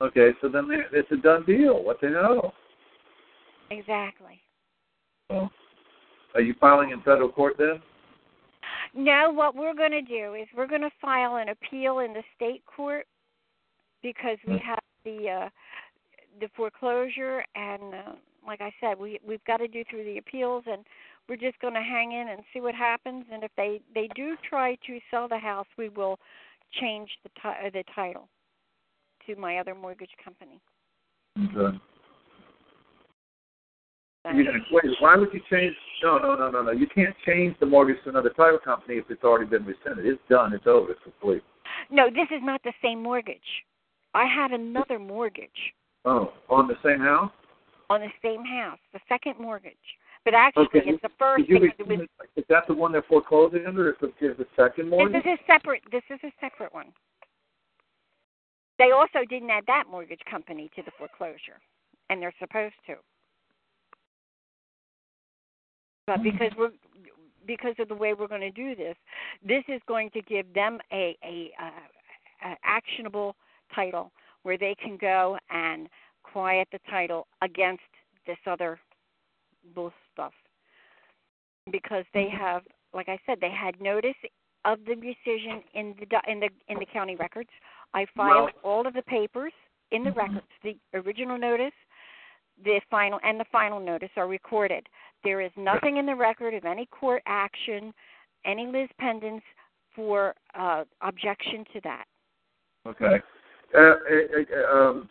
[0.00, 1.82] Okay, so then it's a done deal.
[1.82, 2.54] What the hell?
[3.70, 4.40] Exactly.
[5.30, 5.50] Well,
[6.34, 7.80] are you filing in federal court then?
[8.94, 12.22] No, what we're going to do is we're going to file an appeal in the
[12.36, 13.06] state court
[14.02, 14.66] because we Hmm.
[14.66, 15.48] have the uh
[16.40, 18.12] the foreclosure and uh,
[18.46, 20.84] like I said, we we've got to do through the appeals and
[21.28, 23.24] we're just going to hang in and see what happens.
[23.32, 26.18] And if they they do try to sell the house, we will
[26.80, 28.28] change the ti- uh, the title
[29.26, 30.60] to my other mortgage company.
[31.38, 31.78] Okay.
[34.24, 35.74] You wait, why would you change?
[36.02, 36.70] No, no, no, no, no.
[36.70, 40.06] You can't change the mortgage to another title company if it's already been rescinded.
[40.06, 40.52] It's done.
[40.52, 40.92] It's over.
[40.92, 41.42] It's complete.
[41.90, 43.40] No, this is not the same mortgage.
[44.14, 47.32] I had another mortgage Oh, on the same house?
[47.90, 49.76] on the same house, the second mortgage.
[50.24, 50.82] But actually, Okay.
[50.86, 52.40] it's the first Did you because it was it?
[52.40, 53.90] Is that the one they're foreclosing under?
[53.90, 55.24] Is the, is the second mortgage?
[55.24, 55.82] This is a separate.
[55.90, 56.86] This is a separate one.
[58.78, 61.60] They also didn't add that mortgage company to the foreclosure,
[62.08, 62.96] and they're supposed to.
[66.06, 66.70] But because we're
[67.46, 68.96] because of the way we're going to do this,
[69.46, 73.36] this is going to give them a a, uh, a actionable
[73.74, 74.12] title
[74.42, 75.88] where they can go and
[76.22, 77.82] quiet the title against
[78.26, 78.78] this other
[79.74, 80.32] bull stuff
[81.70, 82.62] because they have
[82.94, 84.14] like I said, they had notice
[84.64, 87.50] of the decision in the in the in the county records.
[87.94, 89.52] I filed all of the papers
[89.90, 90.46] in the records.
[90.62, 91.72] The original notice,
[92.64, 94.86] the final, and the final notice are recorded.
[95.24, 97.92] There is nothing in the record of any court action,
[98.44, 99.42] any lis pendens
[99.94, 102.04] for uh, objection to that.
[102.86, 103.20] Okay.
[103.74, 103.92] Uh, uh,
[104.56, 105.08] uh, um,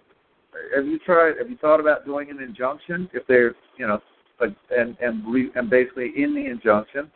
[0.75, 1.37] have you tried?
[1.37, 3.99] Have you thought about doing an injunction if they're, you know,
[4.39, 7.09] like, and and re, and basically in the injunction,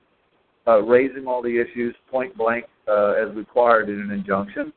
[0.67, 4.71] uh, raising all the issues point blank uh, as required in an injunction,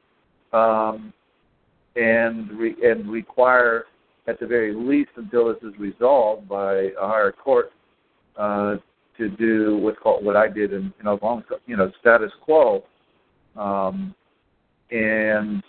[0.53, 1.13] um,
[1.95, 3.85] and re, and require
[4.27, 7.71] at the very least until this is resolved by a higher court
[8.39, 8.77] uh,
[9.19, 12.85] to do what's called what I did in, in Oklahoma, you know, status quo,
[13.57, 14.15] um,
[14.91, 15.63] and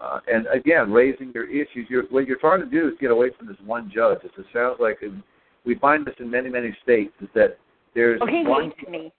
[0.00, 1.86] uh, and again, raising your issues.
[1.88, 4.18] You're, what you're trying to do is get away from this one judge.
[4.24, 5.12] It just sounds like it,
[5.64, 7.12] we find this in many, many states.
[7.22, 7.56] Is that
[7.94, 9.12] there's Oh, he one, hates me.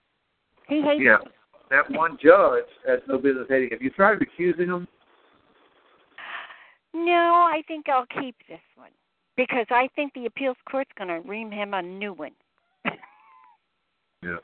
[0.68, 1.30] He hates yeah, me.
[1.70, 3.70] that one judge has no business hating.
[3.72, 4.86] If you tried accusing him,
[6.92, 8.90] No, I think I'll keep this one
[9.36, 12.32] because I think the appeals court's going to ream him a new one.
[14.22, 14.36] yeah.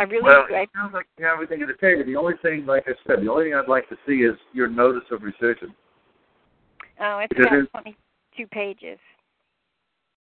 [0.00, 0.46] I really Well.
[0.50, 2.02] I, it sounds like you have everything in the table.
[2.06, 4.66] The only thing, like I said, the only thing I'd like to see is your
[4.66, 5.74] notice of rescission.
[7.00, 8.98] oh, it's Because about 22 pages.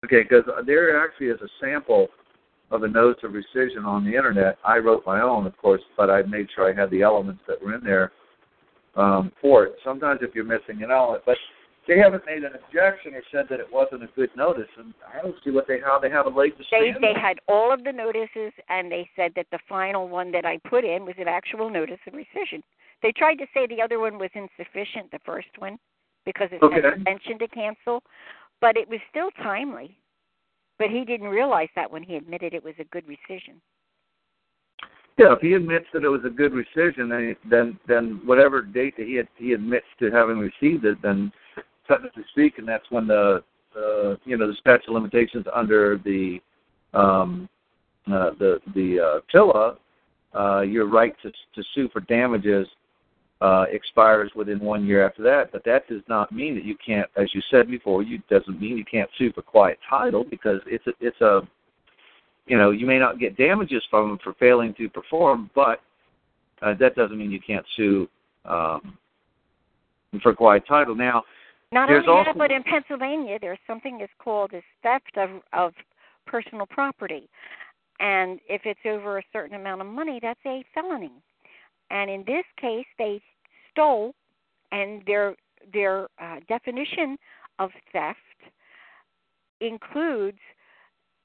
[0.04, 2.08] Okay, because there actually is a sample
[2.72, 4.58] of a notice of rescission on the internet.
[4.66, 7.62] I wrote my own, of course, but I made sure I had the elements that
[7.64, 8.12] were in there
[8.96, 9.76] um, for it.
[9.84, 11.38] Sometimes if you're missing an element, but
[11.90, 15.22] they haven't made an objection or said that it wasn't a good notice, and I
[15.22, 17.04] don't see what they how they have a leg to They stand.
[17.04, 17.20] they on.
[17.20, 20.86] had all of the notices, and they said that the final one that I put
[20.86, 22.62] in was an actual notice of rescission.
[23.02, 25.80] They tried to say the other one was insufficient, the first one,
[26.26, 26.82] because it Okay.
[26.82, 28.04] had mentioned to cancel,
[28.62, 29.98] but it was still timely.
[30.78, 33.60] But he didn't realize that when he admitted it was a good rescission.
[35.18, 38.96] Yeah, if he admits that it was a good rescission, then then then whatever date
[38.98, 41.32] that he had, he admits to having received it, then
[41.90, 43.44] technically speaking, that's when the
[43.76, 46.40] uh, you know the statute of limitations under the
[46.94, 47.50] um,
[48.08, 49.78] uh, the the uh, TILA,
[50.34, 52.68] uh, your right to to sue for damages
[53.42, 55.52] uh, expires within one year after that.
[55.52, 58.78] But that does not mean that you can't, as you said before, you doesn't mean
[58.78, 61.42] you can't sue for quiet title because it's a it's a
[62.50, 65.82] you know, you may not get damages from them for failing to perform, but
[66.64, 68.10] uh, that doesn't mean you can't sue
[68.44, 68.98] um,
[70.24, 70.96] for quiet title.
[70.96, 71.24] Now,
[71.72, 75.44] Not There's only also- that, but in Pennsylvania, there's something that's called as theft of
[75.54, 75.74] of
[76.26, 77.30] personal property,
[78.00, 81.12] and if it's over a certain amount of money, that's a felony.
[81.92, 83.22] And in this case, they
[83.72, 84.14] stole,
[84.72, 85.36] and their
[85.72, 87.18] their uh, definition
[87.60, 88.20] of theft
[89.60, 90.40] includes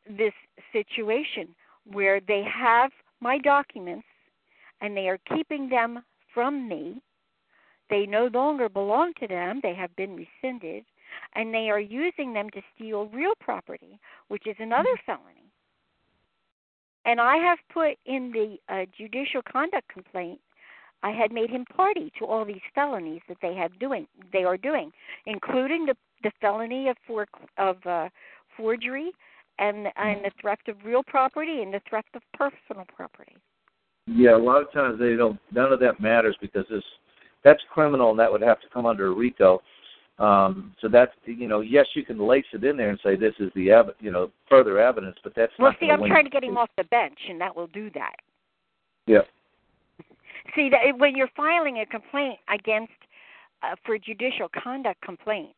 [0.07, 0.35] this
[0.73, 1.55] situation
[1.85, 4.07] where they have my documents
[4.81, 7.01] and they are keeping them from me
[7.91, 10.85] they no longer belong to them, they have been rescinded,
[11.35, 13.99] and they are using them to steal real property,
[14.29, 15.53] which is another felony.
[17.05, 20.41] And I have put in the uh, judicial conduct complaint,
[21.03, 24.57] I had made him party to all these felonies that they have doing, they are
[24.57, 24.91] doing,
[25.27, 27.27] including the the felony of for,
[27.59, 28.09] of uh,
[28.57, 29.13] forgery
[29.59, 33.37] and and the theft of real property and the theft of personal property.
[34.07, 35.39] yeah, a lot of times they don't.
[35.53, 36.83] None of that matters because this
[37.45, 39.61] that's criminal, and that would have to come under RICO.
[40.19, 43.35] Um, so that's you know, yes, you can lace it in there and say this
[43.41, 46.31] is the ev- you know further evidence, but that's Well, see, I'm win trying to
[46.31, 48.15] get him off the bench, and that will do that.
[49.07, 49.23] Yeah.
[50.57, 52.93] See that when you're filing a complaint against
[53.63, 55.51] uh, for judicial conduct complaint,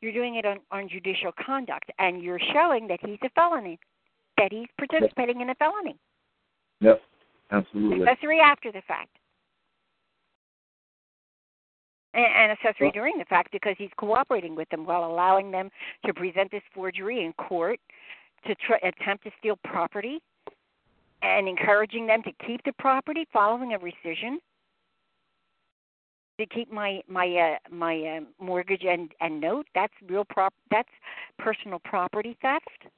[0.00, 3.78] you're doing it on, on judicial conduct, and you're showing that he's a felony.
[4.36, 5.96] that he's participating in a felony.
[6.80, 7.00] Yep,
[7.52, 8.06] absolutely.
[8.06, 9.16] Accessory after the fact.
[12.14, 15.68] And, and accessory during the fact because he's cooperating with them while allowing them
[16.06, 17.80] to present this forgery in court
[18.46, 20.20] to try, attempt to steal property
[21.22, 24.36] and encouraging them to keep the property following a rescission.
[26.40, 30.88] To keep my my uh, my uh, mortgage and and note that's real prop that's
[31.38, 32.92] personal property theft.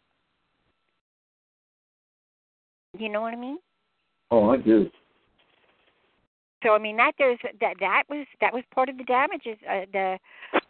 [2.99, 3.59] You know what i mean?
[4.31, 4.91] Oh, I do.
[6.67, 9.87] So i mean that there's that that was that was part of the damages uh,
[9.93, 10.19] the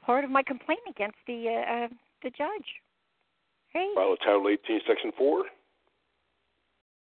[0.05, 1.89] part of my complaint against the uh, uh
[2.23, 2.69] the judge
[3.73, 5.45] hey File a Title 18, Section 4.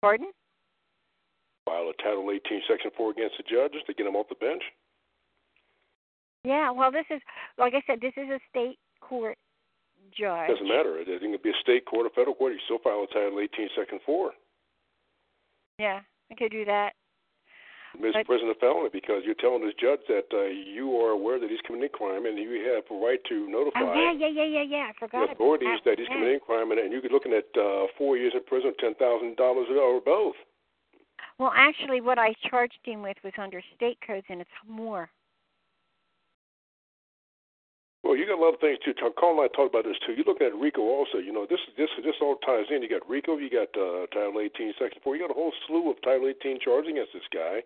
[0.01, 0.31] pardon
[1.65, 4.63] File a Title 18, Section 4 against the judges to get him off the bench.
[6.43, 7.21] yeah well this is
[7.57, 9.37] like i said this is a state court
[10.17, 10.97] judge Doesn't matter.
[10.97, 12.53] It can be a state court or federal court.
[12.53, 14.31] You still file a Title 18, Section 4.
[15.77, 15.99] yeah
[16.31, 16.93] i could do that
[17.99, 18.23] Mr.
[18.23, 21.61] But- President felony because you're telling this judge that uh, you are aware that he's
[21.67, 24.85] committing crime and you have a right to notify oh yeah yeah yeah yeah yeah
[24.87, 26.15] i the forgot authorities about that he's yeah.
[26.15, 29.35] committing crime and, and you could looking at uh, four years in prison, ten thousand
[29.35, 30.35] dollars or both.
[31.37, 35.09] Well, actually, what I charged him with was under state codes, and it's more.
[38.03, 38.93] Well, you got a lot of things too.
[38.95, 40.13] Carl and I talked about this too.
[40.13, 41.19] You're looking at RICO also.
[41.19, 42.81] You know, this this this all ties in.
[42.81, 45.15] You got RICO, you got uh, Title 18, Section 4.
[45.15, 47.63] You got a whole slew of Title 18 charges against this guy.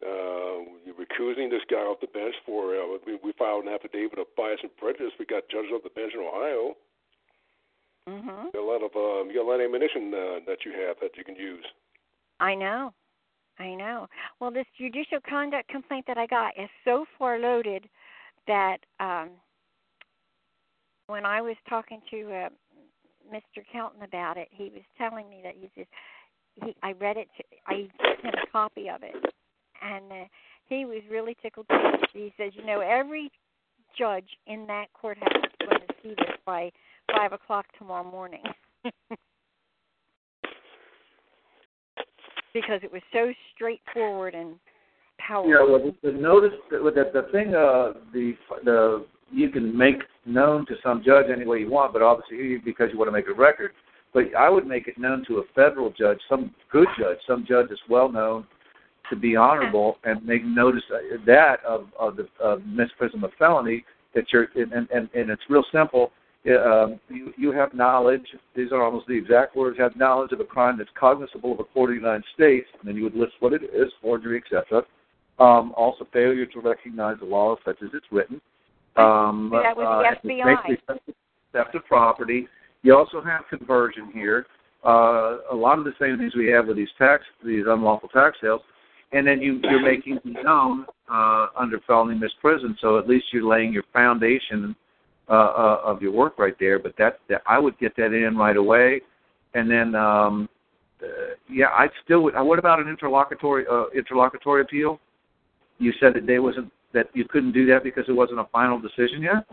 [0.00, 2.76] Uh, you're recusing this guy off the bench for.
[2.76, 5.12] Uh, we, we filed an affidavit of bias and prejudice.
[5.18, 6.76] We got judges off the bench in Ohio.
[8.08, 8.44] Mhm.
[8.46, 10.72] You got a lot of um, you got a lot of ammunition uh, that you
[10.72, 11.64] have that you can use.
[12.40, 12.94] I know.
[13.58, 14.06] I know.
[14.38, 17.88] Well, this judicial conduct complaint that I got is so far loaded
[18.46, 19.30] that um
[21.08, 22.48] when I was talking to uh,
[23.32, 23.64] Mr.
[23.72, 25.90] Kelton about it, he was telling me that he just
[26.62, 29.14] he I read it to, I sent him a copy of it
[29.82, 30.24] and uh,
[30.68, 31.66] he was really tickled.
[32.14, 33.30] He says, you know, every
[33.96, 36.72] judge in that courthouse is going to see this by
[37.14, 38.42] five o'clock tomorrow morning.
[42.54, 44.56] because it was so straightforward and
[45.18, 45.50] powerful.
[45.50, 48.32] Yeah, well, the, notice that the, the thing, uh, the
[48.64, 52.88] the you can make known to some judge any way you want, but obviously because
[52.92, 53.72] you want to make a record.
[54.14, 57.66] But I would make it known to a federal judge, some good judge, some judge
[57.68, 58.46] that's well known
[59.10, 60.82] to be honorable, and make notice
[61.26, 63.84] that of of the of misprision of felony
[64.14, 66.12] that you're and and and it's real simple.
[66.46, 68.26] Um, you you have knowledge.
[68.54, 69.78] These are almost the exact words.
[69.78, 72.88] Have knowledge of a crime that's cognizable of a court of the United States, and
[72.88, 74.82] then you would list what it is, forgery, etc.
[75.38, 78.40] Um, also, failure to recognize the law such as it's written.
[78.96, 80.78] Um, That was the uh, FBI.
[81.52, 82.48] Theft of property.
[82.82, 84.46] You also have conversion here.
[84.84, 88.36] Uh, a lot of the same things we have with these tax, these unlawful tax
[88.40, 88.60] sales,
[89.12, 92.76] and then you, you're making it known uh, under felony misprision.
[92.80, 94.76] So at least you're laying your foundation
[95.28, 96.78] uh, uh, of your work right there.
[96.78, 99.00] But that, that I would get that in right away,
[99.54, 100.48] and then um,
[101.02, 101.06] uh,
[101.50, 102.36] yeah, I still would.
[102.36, 105.00] uh, What about an interlocutory uh, interlocutory appeal?
[105.78, 108.80] You said that they wasn't that you couldn't do that because it wasn't a final
[108.80, 109.44] decision yet.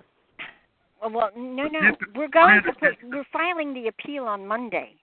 [1.01, 1.79] Well, no, no,
[2.15, 4.93] we're going to put, we're filing the appeal on Monday.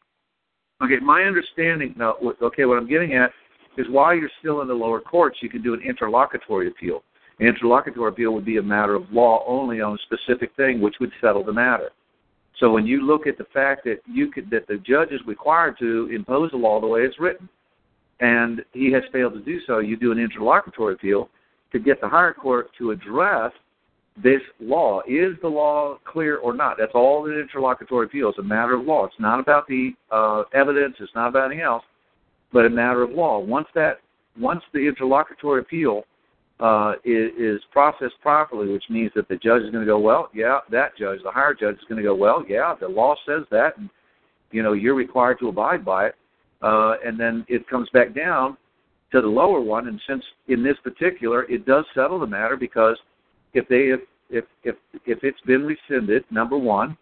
[0.82, 2.16] Okay, my understanding now.
[2.18, 3.30] what- Okay, what I'm getting at
[3.76, 7.02] is while you're still in the lower courts, you can do an interlocutory appeal.
[7.40, 10.96] An interlocutory appeal would be a matter of law only on a specific thing, which
[11.00, 11.90] would settle the matter.
[12.58, 15.76] So when you look at the fact that you could that the judge is required
[15.78, 17.48] to impose the law the way it's written,
[18.20, 21.28] and he has failed to do so, you do an interlocutory appeal
[21.72, 23.52] to get the higher court to address
[24.22, 25.00] this law.
[25.08, 26.76] Is the law clear or not?
[26.78, 29.06] That's all the interlocutory appeal is a matter of law.
[29.06, 30.96] It's not about the uh, evidence.
[31.00, 31.82] It's not about anything else,
[32.52, 33.38] but a matter of law.
[33.38, 34.00] Once that
[34.38, 36.04] once the interlocutory appeal
[36.60, 40.28] uh, is, is processed properly, which means that the judge is going to go, well,
[40.32, 43.42] yeah, that judge, the higher judge is going to go, well, yeah, the law says
[43.50, 43.90] that, and
[44.52, 46.14] you know you're required to abide by it,
[46.62, 48.56] uh, and then it comes back down
[49.10, 52.96] to the lower one, and since in this particular, it does settle the matter because
[53.54, 54.00] if they if
[54.30, 56.96] if if, if it's been rescinded, number one,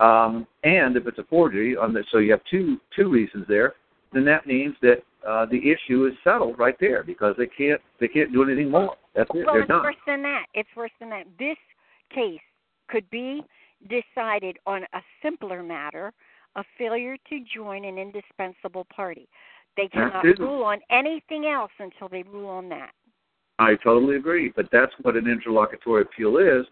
[0.00, 3.74] um, and if it's a forgery, on the, so you have two two reasons there,
[4.14, 8.08] then that means that uh, the issue is settled right there because they can't they
[8.08, 8.96] can't do anything more.
[9.14, 9.44] That's it.
[9.46, 9.82] Well, They're done it's done.
[9.82, 10.46] worse than that.
[10.54, 11.24] It's worse than that.
[11.38, 11.56] This
[12.14, 12.40] case
[12.88, 13.42] could be
[13.88, 16.12] decided on a simpler matter
[16.56, 19.28] of failure to join an indispensable party.
[19.76, 22.92] They cannot rule on anything else until they rule on that.
[23.58, 26.66] I totally agree, but that's what an interlocutory appeal is.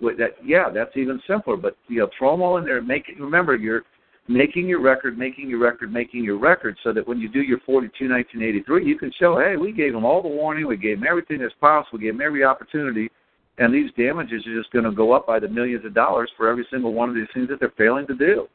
[0.00, 1.56] With that, yeah, that's even simpler.
[1.56, 3.20] But you know, throw them all in there and make it.
[3.20, 3.82] Remember, you're
[4.28, 7.58] making your record, making your record, making your record, so that when you do your
[7.64, 11.08] 42 1983, you can show, hey, we gave them all the warning, we gave them
[11.08, 13.08] everything that's possible, we gave them every opportunity,
[13.56, 16.48] and these damages are just going to go up by the millions of dollars for
[16.48, 18.46] every single one of these things that they're failing to do.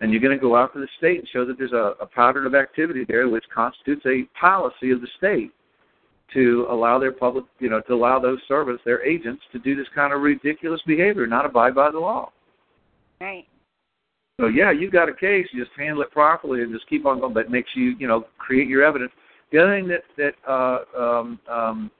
[0.00, 2.06] And you're going to go out to the state and show that there's a, a
[2.06, 5.52] pattern of activity there which constitutes a policy of the state
[6.34, 9.86] to allow their public, you know, to allow those servants, their agents, to do this
[9.94, 12.30] kind of ridiculous behavior, not abide by the law.
[13.20, 13.46] Right.
[14.40, 15.46] So yeah, you got a case.
[15.52, 17.34] You just handle it properly and just keep on going.
[17.34, 19.10] But makes you, you know, create your evidence.
[19.50, 21.90] The other thing that that uh, um, um,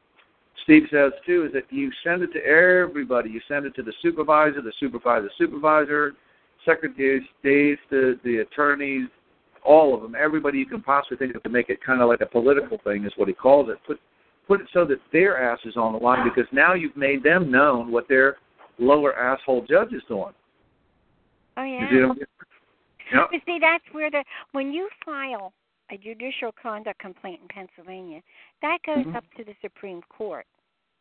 [0.65, 3.31] Steve says too is that you send it to everybody.
[3.31, 6.15] You send it to the supervisor, the supervisor, the supervisor,
[6.65, 7.23] secretary of
[7.91, 9.09] the the attorneys,
[9.65, 12.21] all of them, everybody you can possibly think of to make it kind of like
[12.21, 13.79] a political thing is what he calls it.
[13.87, 14.01] Put
[14.47, 17.51] put it so that their ass is on the line because now you've made them
[17.51, 18.37] known what their
[18.79, 20.33] lower asshole judge is doing.
[21.59, 21.91] Oh yeah.
[21.91, 22.15] You know?
[23.13, 23.29] Yep.
[23.33, 25.53] But see, that's where the when you file
[25.91, 28.21] a judicial conduct complaint in Pennsylvania,
[28.63, 29.17] that goes Mhm.
[29.17, 30.47] up to the Supreme Court.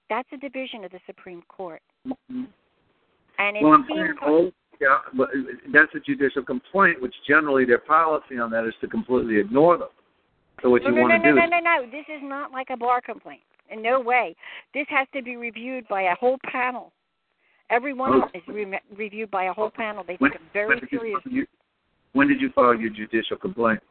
[0.10, 2.48] That's a division of the Supreme Court, and
[3.58, 5.30] it Well, I'm saying, oh, yeah, but
[5.74, 9.90] that's a judicial complaint, which generally their policy on that is to completely ignore them.
[10.62, 11.92] So what no, you no, want no, to do no, no, no, no.
[11.92, 13.44] This is not like a bar complaint.
[13.70, 14.34] In no way.
[14.74, 16.94] This has to be reviewed by a whole panel.
[17.70, 20.04] Every one of them is re- reviewed by a whole panel.
[20.08, 21.22] They when, take it very when did you, serious.
[21.26, 21.48] you-
[22.14, 23.82] when did you file your judicial complaint?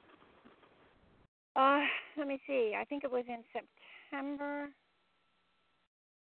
[1.55, 1.81] Uh,
[2.19, 2.75] let me see.
[2.79, 4.69] I think it was in September.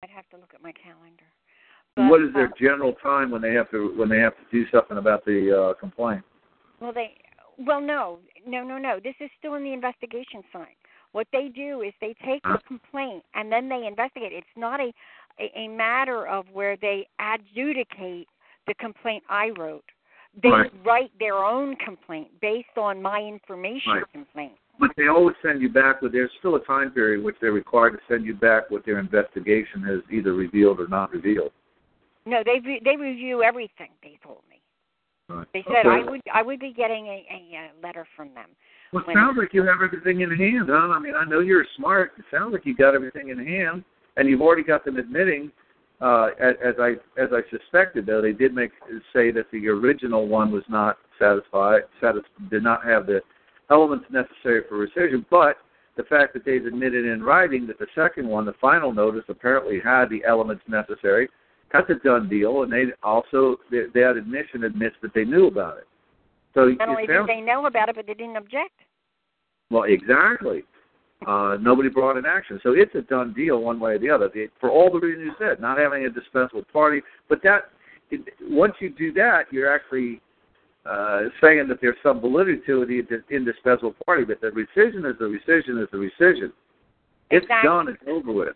[0.04, 1.26] I'd have to look at my calendar.
[1.96, 4.44] But, what is their uh, general time when they have to when they have to
[4.52, 6.24] do something about the uh, complaint?
[6.80, 7.16] Well, they.
[7.58, 9.00] Well, no, no, no, no.
[9.04, 10.78] This is still in the investigation side.
[11.12, 14.32] What they do is they take the complaint and then they investigate.
[14.32, 14.94] It's not a
[15.40, 18.28] a, a matter of where they adjudicate
[18.68, 19.86] the complaint I wrote.
[20.42, 20.72] They Right.
[20.86, 24.12] write their own complaint based on my information Right.
[24.12, 24.54] complaint.
[24.80, 27.92] But they always send you back with there's still a time period which they're required
[27.92, 31.52] to send you back what their investigation has either revealed or not revealed.
[32.26, 33.90] No, they re- they review everything.
[34.04, 34.62] They told me.
[35.28, 35.48] Right.
[35.54, 35.90] They said Okay.
[35.90, 38.50] I would I would be getting a, a, uh letter from them.
[38.94, 40.90] Well, it sounds like you have everything in hand, huh?
[40.90, 42.14] I mean, I know you're smart.
[42.18, 43.84] It sounds like you got everything in hand,
[44.20, 45.52] and you've already got them admitting,
[46.02, 48.06] uh, as, as I as I suspected.
[48.06, 48.72] Though they did make
[49.14, 53.22] say that the original one was not satisfied, satis- did not have the
[53.72, 55.58] elements necessary for rescission, but
[55.98, 59.80] the fact that they've admitted in writing that the second one, the final notice, apparently
[59.84, 61.30] had the elements necessary,
[61.72, 65.78] that's a done deal, and they also that that admission admits that they knew about
[65.78, 65.88] it.
[66.54, 68.74] So Not only did they know about it, but they didn't object.
[69.70, 70.64] well, exactly.
[71.28, 74.30] Uh, nobody brought an action, so it's a done deal one way or the other.
[74.34, 77.72] The, for all the reasons you said, not having a dispensable party, but that
[78.10, 80.22] it, once you do that, you're actually
[80.86, 84.24] uh, saying that there's some validity to the, the indispensable party.
[84.24, 86.52] But the rescission is the rescission is the rescission.
[87.30, 87.68] It's Exactly.
[87.68, 87.88] done.
[87.90, 88.56] It's over with.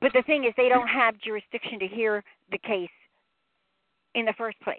[0.00, 2.90] But the thing is, they don't have jurisdiction to hear the case
[4.14, 4.78] in the first place.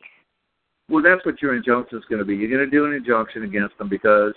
[0.89, 2.35] Well, that's what your injunction is going to be.
[2.35, 4.33] You're going to do an injunction against them because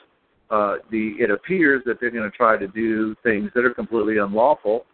[0.51, 4.19] uh, the it appears that they're going to try to do things that are completely
[4.19, 4.87] unlawful,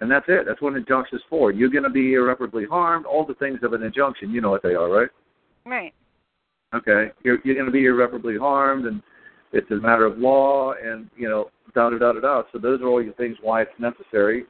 [0.00, 0.44] and that's it.
[0.46, 1.52] That's what an injunction is for.
[1.52, 3.06] You're going to be irreparably harmed.
[3.06, 5.10] All the things of an injunction, you know what they are, right?
[5.66, 5.92] Right.
[6.74, 9.02] Okay, you're you're going to be irreparably harmed, and
[9.52, 12.42] it's a matter of law, and you know, da da da da da.
[12.52, 14.44] So those are all your things why it's necessary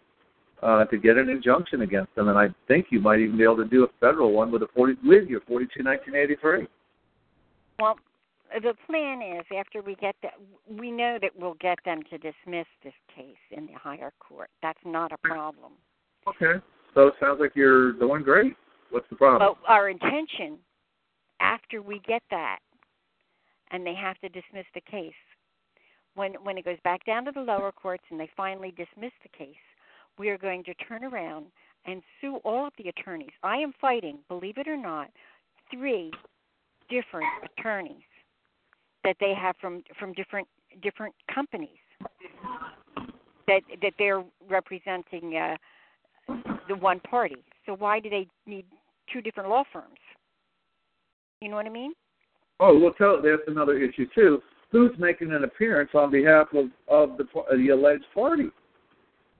[0.62, 3.58] uh, to get an injunction against them, and I think you might even be able
[3.58, 6.66] to do a federal one with a forty with your forty two nineteen eighty three.
[7.78, 7.96] Well,
[8.62, 10.34] the plan is after we get that,
[10.68, 14.50] we know that we'll get them to dismiss this case in the higher court.
[14.62, 15.72] That's not a problem.
[16.28, 16.60] Okay.
[16.94, 18.54] So it sounds like you're doing great.
[18.90, 19.56] What's the problem?
[19.60, 20.58] But our intention,
[21.40, 22.58] after we get that,
[23.70, 25.12] and they have to dismiss the case,
[26.14, 29.36] when when it goes back down to the lower courts and they finally dismiss the
[29.36, 29.56] case,
[30.16, 31.46] we are going to turn around
[31.86, 33.32] and sue all of the attorneys.
[33.42, 35.10] I am fighting, believe it or not,
[35.72, 36.12] three
[36.88, 37.26] different
[37.58, 38.04] attorneys
[39.04, 40.48] that they have from from different
[40.82, 41.78] different companies
[43.46, 45.56] that that they're representing uh,
[46.68, 47.36] the one party.
[47.66, 48.66] So why do they need
[49.12, 49.98] two different law firms?
[51.40, 51.92] You know what I mean?
[52.60, 54.40] oh, well, tell, that's another issue too.
[54.70, 58.48] Who's making an appearance on behalf of of the of the alleged party?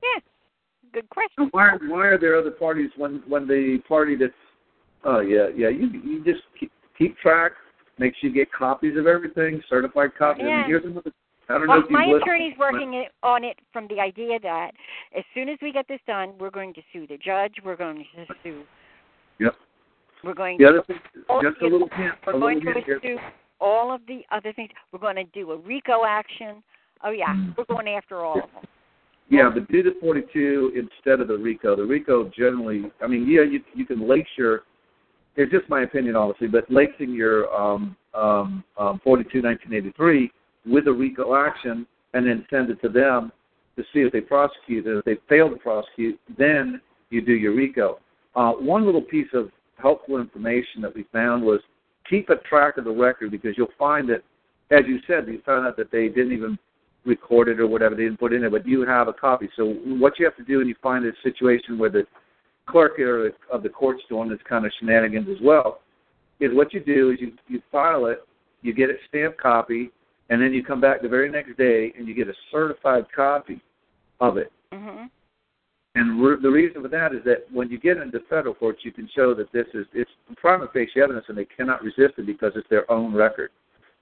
[0.03, 0.21] Yeah.
[0.93, 1.49] Good question.
[1.51, 4.33] Why are, why are there other parties when when the party that's
[5.05, 7.53] oh yeah yeah you you just keep, keep track,
[7.99, 10.45] make sure you get copies of everything, certified copies.
[10.47, 10.59] Yeah.
[10.61, 11.13] And here's another.
[11.49, 14.71] I don't know Well, if my attorney's working it, on it from the idea that
[15.17, 17.53] as soon as we get this done, we're going to sue the judge.
[17.63, 18.63] We're going to sue.
[19.41, 19.55] Yep.
[20.23, 20.71] We're going The to.
[20.71, 20.97] other thing,
[21.43, 22.99] just a little hint, We're going to here.
[23.03, 23.19] sue
[23.61, 24.71] all of the other things.
[24.91, 26.63] We're going to do a RICO action.
[27.05, 27.55] Oh yeah, Mm.
[27.59, 28.65] we're going after all of them.
[29.29, 31.77] Yeah, but do the 42 instead of the RICO.
[31.77, 34.63] The RICO generally, I mean, yeah, you you can lace your.
[35.37, 40.31] It's just my opinion, obviously, but lacing your um, um, um, 42 1983
[40.67, 43.33] with a RICO action and then send it to them
[43.77, 44.87] to see if they prosecute.
[44.87, 46.81] And if they fail to prosecute, then
[47.11, 47.99] you do your RICO.
[48.37, 51.61] Uh, one little piece of helpful information that we found was
[52.09, 54.23] keep a track of the record because you'll find that,
[54.71, 56.59] as you said, you found out that they didn't even
[57.05, 59.49] record it or whatever they didn't put in it, but you have a copy.
[59.57, 62.07] So what you have to do when you find a situation where the
[62.67, 65.81] clerk or of the court's doing this kind of shenanigans as well,
[66.41, 68.27] is what you do is you you file it,
[68.63, 69.91] you get it stamped copy,
[70.31, 73.61] and then you come back the very next day and you get a certified copy
[74.21, 74.51] of it.
[74.73, 75.11] Mhm.
[75.97, 78.91] And re- the reason for that is that when you get into federal courts, you
[78.91, 82.57] can show that this is it's prima facie evidence, and they cannot resist it because
[82.57, 83.51] it's their own record.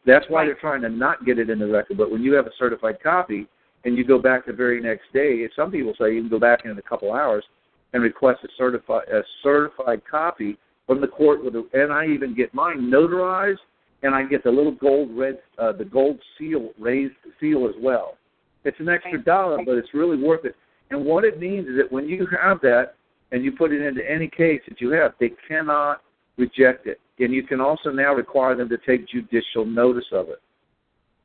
[0.05, 1.97] That's why they're trying to not get it in the record.
[1.97, 3.47] But when you have a certified copy
[3.85, 6.65] and you go back the very next day, some people say you can go back
[6.65, 7.45] in a couple hours
[7.93, 12.35] and request a certified a certified copy from the court with a, and I even
[12.35, 13.59] get mine notarized
[14.03, 18.17] and I get the little gold red uh, the gold seal raised seal as well.
[18.65, 19.25] It's an extra Right.
[19.25, 20.57] dollar, but it's really worth it.
[20.91, 22.95] And what it means is that when you have that
[23.33, 26.03] and you put it into any case that you have, they cannot
[26.37, 27.01] reject it.
[27.19, 30.41] And you can also now require them to take judicial notice of it.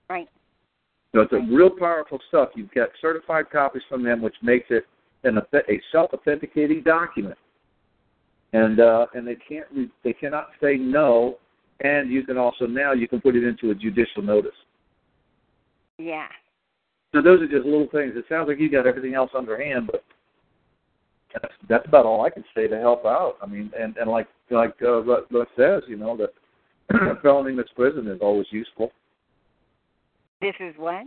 [0.09, 0.29] Right.
[1.13, 2.49] So it's a real powerful stuff.
[2.55, 4.85] You've got certified copies from them, which makes it
[5.23, 7.37] an a self-authenticating document.
[8.53, 11.37] And uh, and they can't re- they cannot say no.
[11.81, 14.51] And you can also now you can put it into a judicial notice.
[15.97, 16.27] Yeah.
[17.13, 18.13] So those are just little things.
[18.15, 20.03] It sounds like you got everything else underhand, but
[21.33, 23.35] that's that's about all I can say to help out.
[23.41, 25.01] I mean, and and like like uh,
[25.57, 26.33] says, you know, that
[27.21, 28.91] felony misprision is always useful.
[30.41, 31.05] This is what?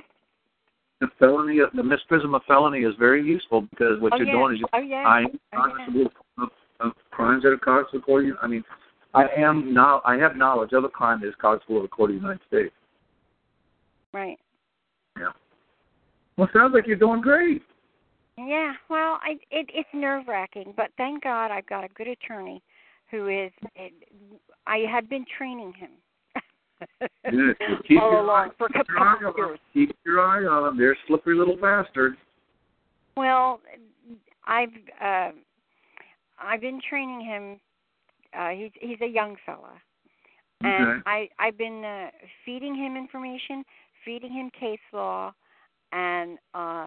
[1.00, 4.32] The felony, the misprision of felony is very useful because what oh you're yeah.
[4.32, 5.04] doing is oh yeah.
[5.06, 6.04] I am Oh, yeah.
[6.38, 6.48] of,
[6.80, 7.98] of crimes that are of the
[8.42, 8.62] I mean,
[9.14, 10.02] I am now.
[10.04, 11.34] I have knowledge of a crime that is
[11.76, 12.74] of the court the United States.
[14.12, 14.38] Right.
[15.18, 15.32] Yeah.
[16.36, 17.62] Well, sounds like you're doing great.
[18.36, 22.62] Yeah, well, I it it's nerve wracking, but thank God I've got a good attorney
[23.10, 23.50] who is.
[24.66, 25.90] I had been training him
[27.00, 27.56] Yes,
[27.88, 29.58] keep your eye- keep couple your eye of on.
[29.74, 30.78] Keep your eye on them.
[30.78, 32.16] They're slippery little bastards.
[33.16, 33.60] Well,
[34.46, 34.68] I've
[35.02, 35.30] uh,
[36.38, 37.60] I've been training him.
[38.38, 39.72] Uh, he's he's a young fella,
[40.62, 41.02] and Okay.
[41.06, 42.10] I I've been uh,
[42.44, 43.64] feeding him information,
[44.04, 45.32] feeding him case law,
[45.92, 46.86] and uh,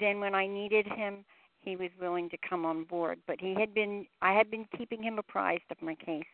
[0.00, 1.24] then when I needed him,
[1.60, 3.18] he was willing to come on board.
[3.26, 6.24] But he had been I had been keeping him apprised of my case.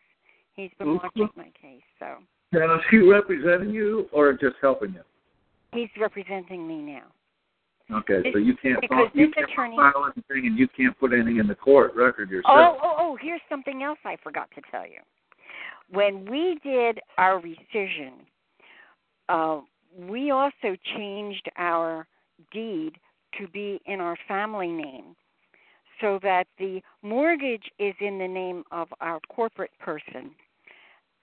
[0.53, 1.03] He's been Mhm.
[1.03, 2.17] watching my case, so
[2.51, 5.01] Now, is he representing you or just helping you?
[5.73, 7.03] he's representing me now.
[7.99, 11.13] Okay, so you can't Because you this can't attorney- file anything and you can't put
[11.13, 12.53] anything in the court record yourself.
[12.57, 14.99] Oh, oh, oh, here's something else I forgot to tell you.
[15.89, 18.11] When we did our rescission,
[19.29, 19.61] uh,
[19.97, 22.05] we also changed our
[22.51, 22.97] deed
[23.39, 25.15] to be in our family name
[26.01, 30.31] so that the mortgage is in the name of our corporate person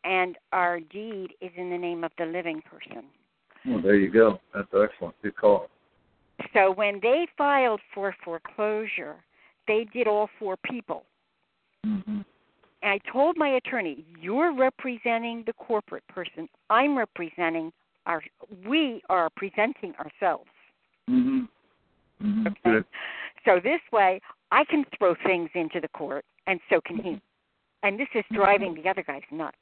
[0.04, 3.04] and our deed is in the name of the living person.
[3.66, 4.40] Well, there you go.
[4.54, 5.14] That's excellent.
[5.22, 5.68] Good call.
[6.54, 9.16] So when they filed for foreclosure,
[9.66, 11.02] they did all four people.
[11.84, 12.20] Mm-hmm.
[12.82, 16.48] And I told my attorney, "You're representing the corporate person.
[16.70, 17.72] I'm representing
[18.06, 18.22] our.
[18.66, 20.50] We are presenting ourselves.
[21.10, 21.40] Mm-hmm.
[22.24, 22.46] Mm-hmm.
[22.46, 22.60] Okay.
[22.64, 22.84] Good.
[23.44, 24.20] So this way,
[24.52, 27.20] I can throw things into the court, and so can he.
[27.82, 29.56] And this is driving the other guys nuts.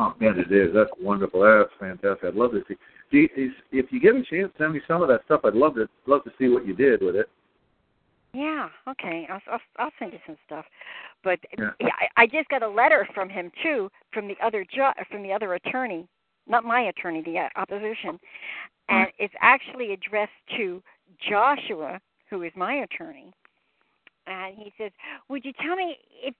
[0.00, 0.72] Oh man, it is.
[0.74, 1.42] That's wonderful.
[1.42, 2.24] That's fantastic.
[2.28, 2.76] I'd love to see.
[3.12, 5.42] Do you, if you get a chance, send me some of that stuff.
[5.44, 7.28] I'd love to love to see what you did with it.
[8.32, 8.68] Yeah.
[8.88, 9.26] Okay.
[9.30, 10.64] I'll I'll, I'll send you some stuff.
[11.22, 11.72] But Yeah.
[11.82, 15.34] I, I just got a letter from him too, from the other ju- from the
[15.34, 16.08] other attorney,
[16.48, 18.18] not my attorney, the uh, opposition,
[18.88, 20.82] and it's actually addressed to
[21.28, 23.34] Joshua, who is my attorney.
[24.26, 24.92] And he says,
[25.28, 26.34] "Would you tell me if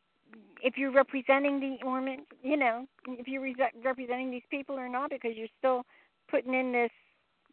[0.62, 3.54] if you're representing the Ormond, you know, if you're re-
[3.84, 5.84] representing these people or not, because you're still
[6.30, 6.90] putting in this,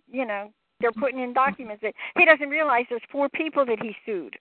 [0.10, 3.96] you know, they're putting in documents that he doesn't realize there's four people that he
[4.06, 4.36] sued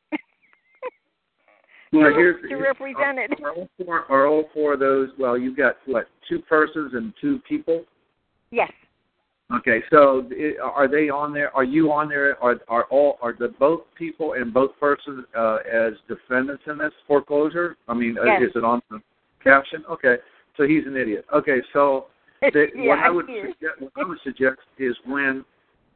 [1.93, 3.31] Well, here's, to represent it.
[3.43, 5.11] Are all, four, are all four of those?
[5.19, 6.07] Well, you've got what?
[6.29, 7.85] Two persons and two people.
[8.51, 8.71] Yes,
[9.55, 10.29] Okay, so
[10.61, 11.55] are they on there?
[11.55, 12.43] Are you on there?
[12.43, 16.93] Are are all are the both people and both persons uh, as defendants in this
[17.07, 17.77] foreclosure?
[17.87, 18.43] I mean, uh Yes.
[18.43, 19.01] is it on the
[19.45, 19.85] caption?
[19.89, 20.17] Okay,
[20.57, 21.27] so he's an idiot.
[21.33, 22.07] Okay, so
[22.41, 25.45] that yeah, what I would suggest, what I would suggest is when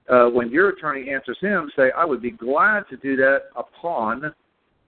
[0.08, 4.32] uh, when your attorney answers him, say, "I would be glad to do that upon."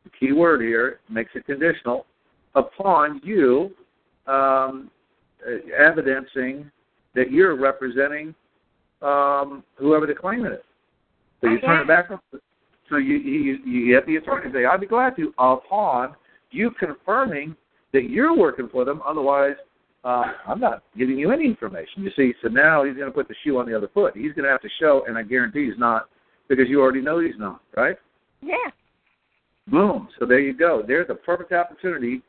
[0.04, 2.06] The key word here makes it conditional.
[2.54, 3.72] Upon you
[4.28, 4.90] um,
[5.44, 6.70] uh, evidencing
[7.14, 8.34] that you're representing
[9.02, 10.60] um, whoever the claimant is.
[11.40, 12.08] So you Oh, turn it back.
[12.88, 16.14] So you you you get the attorney and say, "I'd be glad to," upon
[16.50, 17.56] you confirming
[17.92, 19.02] that you're working for them.
[19.04, 19.56] Otherwise,
[20.04, 22.02] uh, I'm not giving you any information.
[22.02, 24.16] You see, so now he's going to put the shoe on the other foot.
[24.16, 26.08] He's going to have to show, and I guarantee he's not,
[26.48, 27.96] because you already know he's not, right?
[28.40, 28.70] Yeah.
[29.68, 30.08] Boom.
[30.18, 30.82] So there you go.
[30.86, 32.22] There's a perfect opportunity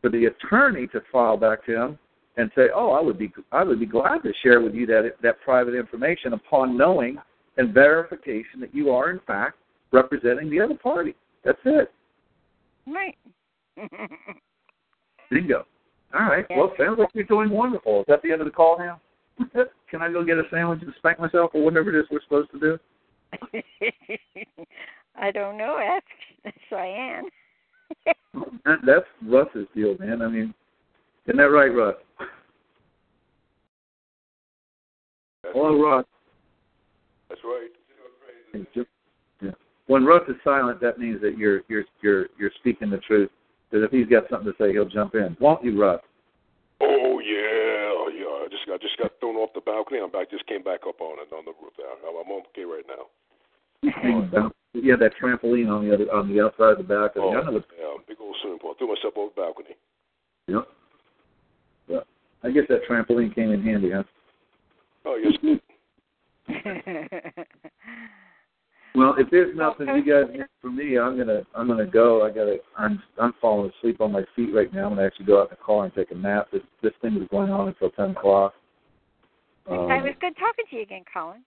[0.00, 1.98] for the attorney to file back to him
[2.38, 5.16] and say, "Oh, I would be I would be glad to share with you that
[5.22, 7.18] that private information upon knowing
[7.58, 9.58] and verification that you are in fact
[9.92, 11.14] representing the other party."
[11.44, 11.92] That's it.
[12.86, 13.18] Right.
[15.30, 15.66] Bingo.
[16.14, 16.46] All right.
[16.48, 16.56] Yeah.
[16.56, 18.00] Well, sounds like you're doing wonderful.
[18.00, 19.00] Is that the end of the call now?
[19.90, 22.50] Can I go get a sandwich and spank myself or whatever it is we're supposed
[22.52, 22.78] to do?
[25.16, 25.78] I don't know.
[25.78, 26.04] Ask
[26.70, 27.28] Cheyenne.
[28.64, 30.22] That, that's Russ's deal, man.
[30.22, 30.54] I mean,
[31.28, 31.96] isn't that right, Russ?
[35.44, 36.06] Hello, Russ.
[37.28, 37.68] That's right.
[39.42, 39.50] Yeah.
[39.86, 43.30] When Russ is silent, that means that you're you're you're you're speaking the truth.
[43.70, 45.36] Because if he's got something to say, he'll jump in.
[45.40, 46.00] Won't you, Russ?
[46.80, 48.44] Oh yeah, oh, yeah.
[48.44, 50.00] I just I just got thrown off the balcony.
[50.02, 50.30] I'm back.
[50.30, 51.72] Just came back up on it on the roof.
[51.78, 53.04] I'm I'm okay right now.
[54.74, 57.24] yeah, that trampoline on the other on the outside of the balcony.
[57.24, 58.72] Oh, I know the yeah, big old swimming pool.
[58.74, 59.76] I threw myself off the balcony.
[60.48, 60.66] Yep.
[61.88, 62.00] Yeah.
[62.42, 64.04] I guess that trampoline came in handy, huh?
[65.04, 65.34] Oh yes.
[68.98, 72.26] Well, if there's nothing you guys need from me, I'm gonna I'm gonna go.
[72.26, 74.86] I gotta I'm I'm falling asleep on my feet right now.
[74.86, 76.48] I'm gonna actually go out in the car and take a nap.
[76.52, 78.54] This this thing is going on until ten o'clock.
[79.70, 81.44] Um, it was good talking to you again, Colin.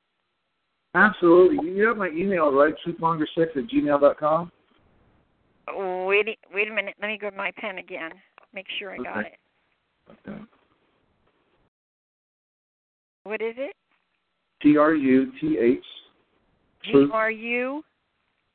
[0.96, 1.72] absolutely.
[1.72, 2.74] You have my email, right?
[2.88, 4.50] Truthmonger6 at gmail dot com.
[5.76, 6.96] Wait, wait a minute.
[7.02, 8.12] Let me grab my pen again.
[8.54, 9.38] Make sure I got it.
[13.24, 13.74] What is it?
[14.62, 15.84] T R U T H
[16.84, 17.08] G.
[17.14, 17.84] R U.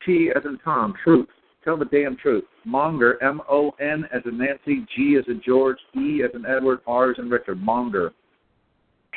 [0.05, 0.95] T as in Tom.
[1.03, 1.29] Truth.
[1.65, 2.45] Tell the damn truth.
[2.65, 3.23] Monger.
[3.23, 4.87] M O N as in Nancy.
[4.95, 5.79] G as in George.
[5.97, 6.81] E as in Edward.
[6.87, 7.61] R as in Richard.
[7.61, 8.13] Monger.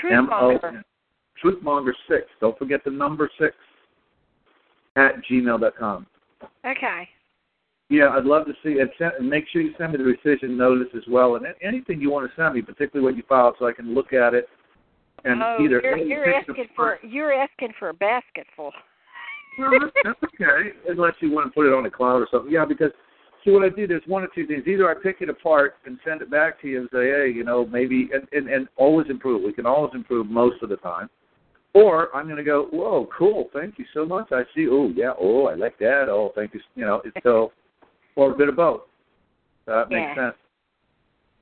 [0.09, 0.83] M O Truthmonger.
[1.43, 2.23] Truthmonger six.
[2.39, 3.55] Don't forget the number six
[4.95, 6.05] at gmail dot com.
[6.65, 7.09] Okay.
[7.89, 8.89] Yeah, I'd love to see it.
[8.97, 12.11] Send, and make sure you send me the rescission notice as well, and anything you
[12.11, 14.47] want to send me, particularly what you filed, so I can look at it.
[15.25, 18.71] And oh, either you're, you're asking for you're asking for a basketful.
[19.57, 22.51] Well, that's, that's okay, unless you want to put it on a cloud or something.
[22.51, 22.91] Yeah, because
[23.43, 23.87] see what I do.
[23.87, 24.63] There's one or two things.
[24.67, 27.43] Either I pick it apart and send it back to you and say, hey, you
[27.43, 29.43] know, maybe, and and, and always improve.
[29.43, 31.09] We can always improve most of the time.
[31.73, 34.29] Or I'm going to go, whoa, cool, thank you so much.
[34.31, 34.67] I see.
[34.69, 35.11] Oh yeah.
[35.19, 36.05] Oh, I like that.
[36.07, 36.61] Oh, thank you.
[36.75, 37.51] You know, it's so,
[38.19, 38.81] or a bit of both.
[39.65, 40.35] That makes sense.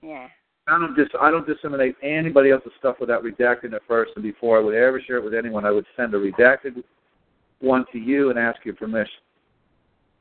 [0.04, 0.28] Yeah.
[0.68, 4.58] I don't dis I don't disseminate anybody else's stuff without redacting it first, and before
[4.58, 6.84] I would ever share it with anyone, I would send a redacted
[7.62, 9.22] one to you and ask your permission.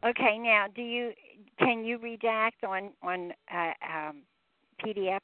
[0.04, 0.38] Okay.
[0.38, 1.10] Now, do you
[1.58, 4.22] can you redact on on uh, um,
[4.84, 5.20] PDFs?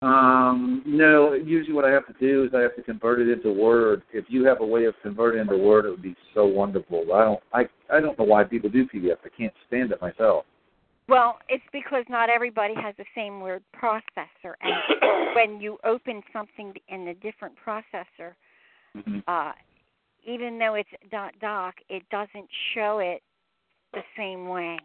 [0.00, 3.52] Um, no, usually what I have to do is I have to convert it into
[3.52, 4.02] Word.
[4.12, 7.04] If you have a way of converting it into Word, it would be so wonderful.
[7.12, 9.16] I don't, I, I don't know why people do PDF.
[9.24, 10.44] I can't stand it myself.
[11.08, 14.74] Well, it's because not everybody has the same word processor, and
[15.34, 18.34] when you open something in a different processor,
[18.96, 19.18] Mm-hmm.
[19.26, 19.52] uh,
[20.26, 20.88] even though it's
[21.40, 23.22] .doc, it doesn't show it
[23.92, 24.78] the same way.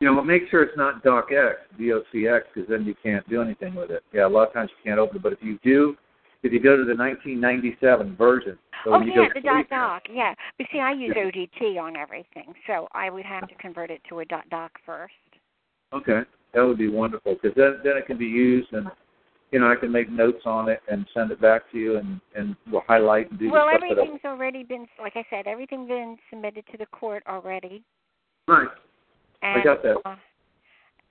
[0.00, 3.74] You know, but make sure it's not DocX, DOCX, because then you can't do anything
[3.74, 4.02] with it.
[4.12, 5.22] Yeah, a lot of times you can't open it.
[5.22, 5.96] But if you do,
[6.42, 9.40] if you go to the 1997 version, so oh yeah, the
[9.70, 10.34] .doc, yeah.
[10.58, 11.24] But see, I use Yeah.
[11.24, 15.14] ODT on everything, so I would have to convert it to a .doc first.
[15.94, 16.20] Okay,
[16.52, 18.90] that would be wonderful because then then it can be used and
[19.50, 22.20] you know I can make notes on it and send it back to you and
[22.34, 25.46] and we'll highlight and do Well, the stuff that everything's already been, like I said,
[25.46, 27.82] everything's been submitted to the court already.
[28.46, 28.68] Right.
[29.54, 29.96] And, got that.
[30.04, 30.16] Uh,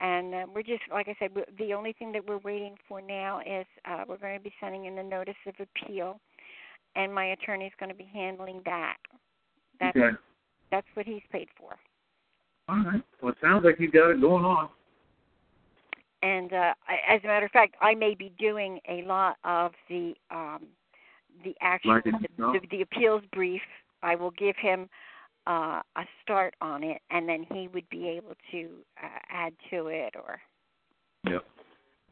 [0.00, 3.40] and uh, we're just, like I said, the only thing that we're waiting for now
[3.40, 6.20] is uh, we're going to be sending in a notice of appeal,
[6.94, 8.96] and my attorney's going to be handling that.
[9.80, 10.16] That's Okay.
[10.70, 11.76] that's what he's paid for.
[12.68, 13.02] All right.
[13.22, 14.68] Well, it sounds like you got it going on.
[16.22, 19.72] And uh, I, as a matter of fact, I may be doing a lot of
[19.88, 20.66] the um,
[21.44, 23.60] the actual Writing the, the, the appeals brief.
[24.02, 24.88] I will give him
[25.46, 28.68] uh, a start on it, and then he would be able to
[29.02, 30.40] uh, add to it or
[31.28, 31.44] Yep.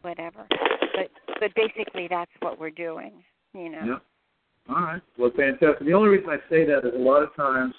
[0.02, 0.46] whatever.
[0.48, 1.10] But
[1.40, 3.12] but basically that's what we're doing.
[3.52, 3.84] You know.
[3.84, 4.74] Yeah.
[4.74, 5.02] All right.
[5.18, 5.86] Well, fantastic.
[5.86, 7.74] The only reason I say that is a lot of times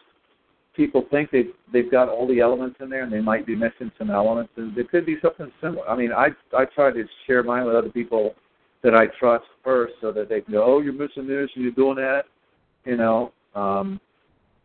[0.75, 3.91] people think they've they've got all the elements in there, and they might be missing
[3.97, 5.87] some elements, and there could be something similar.
[5.89, 8.35] I mean, I I try to share mine with other people
[8.83, 11.71] that I trust first, so that they can go, "Oh, you're missing this, and you're
[11.71, 12.25] doing that,"
[12.85, 13.99] you know, um,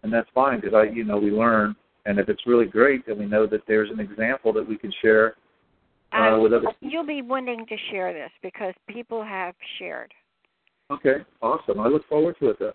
[0.03, 1.77] and that's fine because I, you know, we learn,
[2.07, 4.93] and if it's really great, then we know that there's an example that we can
[5.03, 5.37] share
[6.13, 6.67] uh, with other.
[6.81, 10.13] You'll be wanting to share this because people have shared.
[10.91, 11.79] Okay, awesome.
[11.81, 12.57] I look forward to it.
[12.59, 12.73] Then.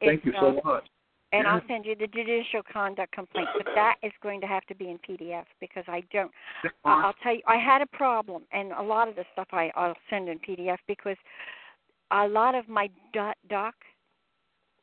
[0.00, 0.84] Thank It's, you so um, much.
[1.30, 1.54] And Yeah.
[1.54, 4.88] I'll send you the judicial conduct complaint, but that is going to have to be
[4.88, 6.32] in PDF because I don't.
[6.84, 9.94] I'll tell you, I had a problem, and a lot of the stuff I, I'll
[10.08, 11.18] send in PDF because
[12.10, 13.74] a lot of my doc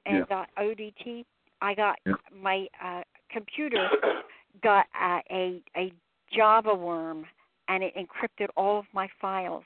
[0.06, 0.26] and Yeah.
[0.26, 1.26] dot ODT,
[1.62, 2.14] I got Yeah.
[2.34, 3.90] my uh, computer
[4.62, 5.92] got uh, a a
[6.32, 7.26] Java worm,
[7.68, 9.64] and it encrypted all of my files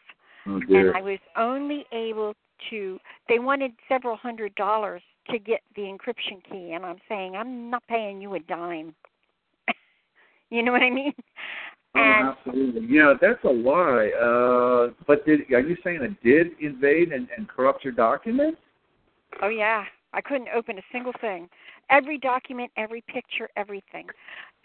[0.48, 2.34] Oh, and I was only able
[2.70, 3.00] to.
[3.28, 7.84] They wanted several hundred dollars to get the encryption key, and I'm saying I'm not
[7.88, 8.96] paying you a dime.
[10.50, 11.14] you know what I mean?
[11.96, 12.88] Oh, And absolutely.
[12.90, 14.10] Yeah, that's a lie.
[14.10, 18.60] Uh, but did are you saying it did invade and, and corrupt your documents?
[19.42, 19.84] oh yeah,
[20.14, 21.49] I couldn't open a single thing.
[21.89, 24.07] Every document, every picture, everything.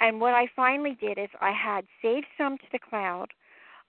[0.01, 3.29] And what I finally did is I had saved some to the cloud.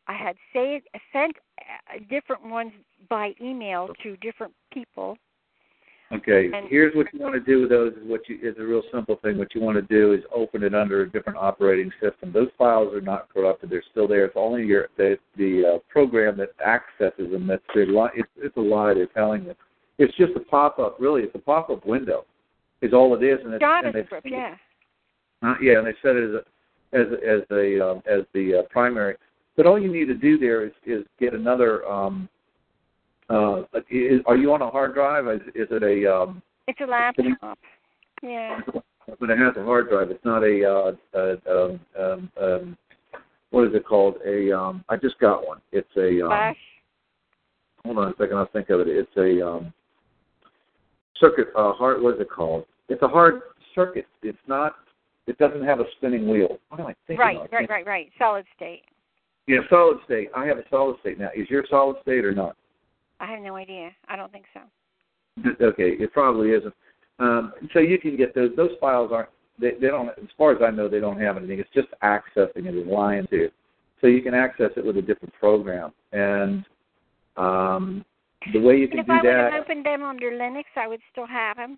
[0.08, 2.72] I had saved sent uh, different ones
[3.10, 5.18] by email to different people.
[6.12, 7.94] Okay, And- here's what you want to do with those.
[7.94, 9.40] Is what you is a real simple thing.
[9.40, 12.32] What you want to do is open it under a different operating system.
[12.32, 14.26] Those files are not corrupted; they're still there.
[14.26, 17.64] It's only your the the uh, program that accesses them that's.
[17.76, 19.56] It's, it's a lie they're telling you.
[19.98, 20.98] It's just a pop up.
[21.00, 22.26] Really, it's a pop up window.
[22.82, 24.56] Is all it is, and it's and they- JavaScript, yeah.
[25.42, 28.60] Uh, yeah, and they set it as a, as a, as a um, as the
[28.60, 29.16] uh, primary.
[29.56, 31.86] But all you need to do there is is get another.
[31.88, 32.28] Um,
[33.30, 35.28] uh, is, are you on a hard drive?
[35.28, 36.14] Is, is it a?
[36.14, 37.58] Um, It's a laptop.
[38.22, 38.60] Yeah.
[39.20, 40.10] but it has a hard drive.
[40.12, 40.64] It's not a.
[40.66, 42.78] Uh, uh, um, um, um,
[43.52, 44.16] what is it called?
[44.26, 44.52] A.
[44.58, 45.60] Um, I just got one.
[45.72, 46.22] It's a.
[46.24, 46.58] Um, Flash.
[47.84, 48.38] hold on a second.
[48.38, 48.88] I'll think of it.
[48.88, 49.74] It's a um,
[51.20, 51.48] circuit.
[51.56, 52.02] Uh, hard.
[52.02, 52.66] What is it called?
[52.90, 53.42] It's a hard
[53.74, 54.08] circuit.
[54.24, 54.76] It's not.
[55.28, 56.60] It doesn't have a spinning wheel.
[56.70, 57.20] What am I thinking?
[57.20, 57.52] Right, of?
[57.52, 58.12] right, right, right.
[58.20, 58.84] Solid state.
[59.48, 60.30] Yeah, solid state.
[60.36, 61.30] I have a solid state now.
[61.36, 62.56] Is your solid state or not?
[63.20, 63.92] I have no idea.
[64.08, 64.60] I don't think so.
[65.62, 66.74] Okay, it probably isn't.
[67.20, 68.52] Um, so you can get those.
[68.56, 69.30] Those files aren't.
[69.60, 70.10] They, they don't.
[70.10, 71.60] As far as I know, they don't have anything.
[71.60, 73.50] It's just accessing it is lying to you.
[74.02, 76.66] So you can access it with a different program, and
[77.38, 78.06] um,
[78.54, 79.60] the way you can if do I would have that.
[79.60, 81.78] opened them under Linux, I would still have them.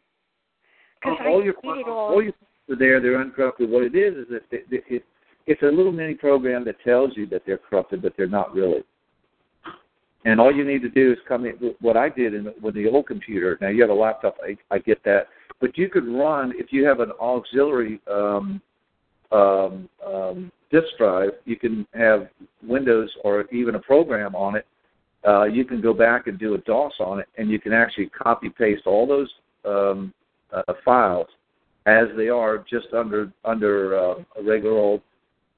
[1.02, 2.24] Because all I your all, all.
[2.24, 3.00] your files are there.
[3.02, 3.70] They're uncorrupted.
[3.70, 5.06] What it is is that it, it, it,
[5.46, 8.84] it's a little mini program that tells you that they're corrupted, but they're not really.
[10.26, 11.54] And all you need to do is come in.
[11.80, 13.58] What I did in, with the old computer.
[13.62, 14.36] Now you have a laptop.
[14.44, 15.28] I, I get that,
[15.62, 18.62] but you could run if you have an auxiliary um,
[19.32, 21.30] um, um, disk drive.
[21.46, 22.28] You can have
[22.64, 24.66] Windows or even a program on it.
[25.26, 28.08] Uh, you can go back and do a DOS on it, and you can actually
[28.08, 29.30] copy paste all those
[29.66, 30.14] um,
[30.54, 31.28] uh, files
[31.86, 35.02] as they are, just under under uh, a regular old,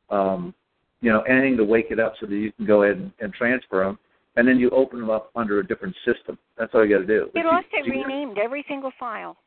[0.09, 0.53] um,
[1.01, 3.33] you know, anything to wake it up so that you can go ahead and, and
[3.33, 3.99] transfer them,
[4.35, 6.37] and then you open them up under a different system.
[6.57, 7.29] That's all you got to do.
[7.35, 9.37] It also you- you- renamed every single file.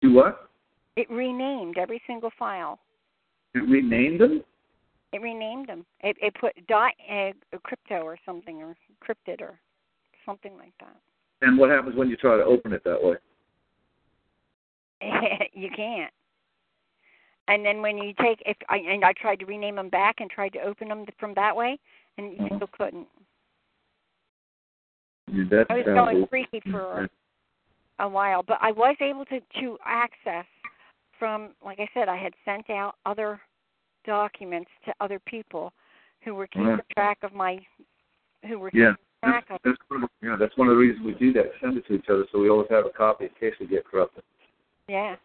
[0.00, 0.48] Do what?
[0.96, 2.78] It renamed every single file.
[3.54, 4.44] You renamed them?
[5.12, 5.84] It renamed them.
[6.00, 7.32] It, it put dot uh,
[7.62, 8.74] crypto or something or
[9.06, 9.58] cryptid or
[10.24, 10.96] something like that.
[11.42, 13.16] And what happens when you try to open it that way?
[15.52, 16.12] you can't.
[17.48, 20.30] And then when you take if I and I tried to rename them back and
[20.30, 21.78] tried to open them from that way,
[22.16, 22.56] and you Mhm.
[22.56, 23.08] still couldn't.
[25.26, 27.10] You- That I was going freaky for
[27.98, 30.46] a while, but I was able to to access
[31.18, 33.40] from like I said, I had sent out other
[34.04, 35.72] documents to other people
[36.24, 36.76] who were keeping Yeah.
[36.94, 37.64] track of my
[38.48, 38.94] who were Yeah.
[39.22, 41.52] keeping track of That's, one of- yeah, that's one of the reasons we do that.
[41.60, 43.84] Send it to each other so we always have a copy in case we get
[43.84, 44.24] corrupted.
[44.88, 45.16] yeah.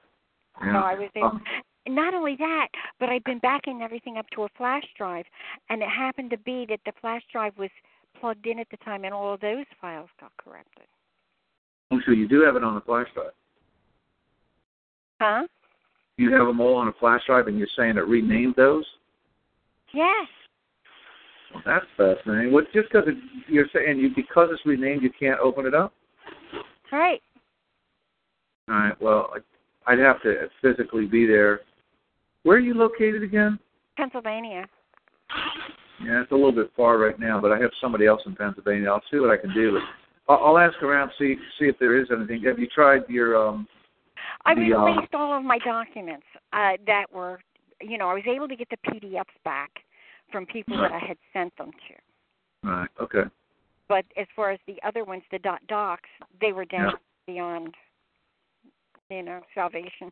[0.62, 0.74] Yeah.
[0.74, 1.28] So I was able.
[1.28, 1.46] Um,
[1.88, 2.68] Not only that,
[3.00, 5.26] but I've been backing everything up to a flash drive,
[5.70, 7.70] and it happened to be that the flash drive was
[8.20, 10.86] plugged in at the time, and all of those files got corrupted.
[11.92, 13.32] oh, so you do have it on a flash drive.
[15.22, 15.48] Huh?
[16.18, 18.86] You have them all on a flash drive, and you're saying it renamed those?
[19.94, 20.28] Yes.
[21.54, 22.52] Well, that's fascinating.
[22.52, 23.08] What just because
[23.48, 25.94] you're saying you because it's renamed, you can't open it up?
[26.92, 27.22] Right.
[28.68, 29.02] All right.
[29.02, 31.62] Well, I- I'd have to physically be there.
[32.44, 33.58] Where are you located again?
[33.96, 34.68] Pennsylvania.
[36.04, 38.90] Yeah, it's a little bit far right now, but I have somebody else in Pennsylvania.
[38.92, 39.80] I'll see what I can do.
[40.28, 42.44] I'll, I'll ask around, see see if there is anything.
[42.44, 43.68] Have you tried your um?
[44.48, 47.40] I the, um, released all of my documents uh, that were,
[47.82, 49.70] you know, I was able to get the PDFs back
[50.32, 52.68] from people that I had sent them to.
[52.68, 52.90] Right.
[53.02, 53.24] Okay.
[53.88, 56.10] But as far as the other ones, the dot docs,
[56.42, 57.34] they were down Yeah.
[57.34, 57.76] beyond,
[59.10, 60.12] you know, salvation.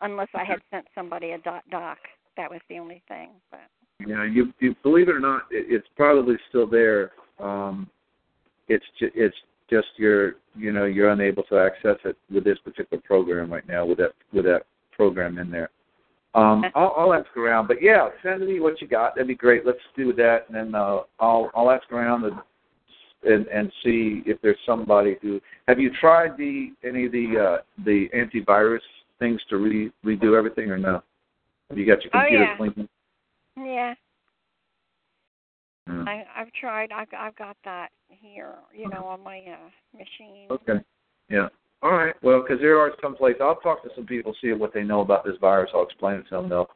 [0.00, 1.98] Unless I had sent somebody a dot doc,
[2.36, 3.30] that was the only thing.
[3.50, 3.60] But
[4.06, 7.12] know, you, you believe it or not, it, it's probably still there.
[7.38, 7.88] Um,
[8.68, 9.36] it's ju- it's
[9.74, 13.84] just you're you know you're unable to access it with this particular program right now
[13.84, 14.62] with that with that
[14.92, 15.70] program in there.
[16.34, 19.14] Um, I'll, I'll ask around, but yeah, send me what you got.
[19.14, 19.64] That'd be great.
[19.64, 22.36] Let's do that, and then uh, I'll I'll ask around and,
[23.24, 25.40] and and see if there's somebody who.
[25.68, 27.26] Have you tried the any of the
[27.58, 28.80] uh, the antivirus
[29.18, 31.02] things to re, redo everything or no?
[31.70, 32.56] Have you got your Oh, computer yeah.
[32.56, 32.88] clean?
[33.56, 33.94] yeah,
[35.86, 36.08] Hmm.
[36.08, 36.92] I, I've tried.
[36.92, 39.68] I've I've got that here, you know, on my uh,
[39.98, 40.46] machine.
[40.50, 40.82] Okay.
[41.28, 41.48] Yeah.
[41.82, 42.14] All right.
[42.22, 43.40] Well, because there are some places.
[43.42, 45.70] I'll talk to some people, see what they know about this virus.
[45.74, 46.48] I'll explain it to them.
[46.48, 46.70] They'll.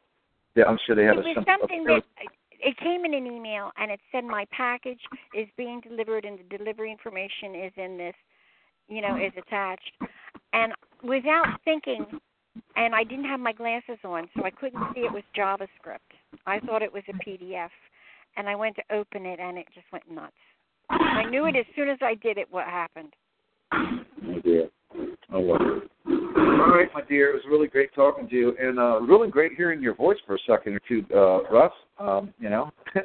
[0.55, 2.03] Yeah, I'm sure they have it a was some- something that
[2.61, 4.99] it came in an email and it said my package
[5.33, 8.15] is being delivered and the delivery information is in this
[8.87, 9.91] you know is attached
[10.53, 12.05] and without thinking
[12.75, 16.11] and i didn't have my glasses on so i couldn't see it was javascript
[16.45, 17.69] i thought it was a pdf
[18.37, 20.33] and i went to open it and it just went nuts
[20.89, 23.13] i knew it as soon as i did it what happened
[23.71, 24.69] Oh dear.
[25.31, 25.59] Oh well.
[26.07, 27.29] All right, my dear.
[27.29, 30.35] It was really great talking to you, and uh, really great hearing your voice for
[30.35, 31.71] a second or two, uh, Russ.
[31.99, 32.71] Um, you know.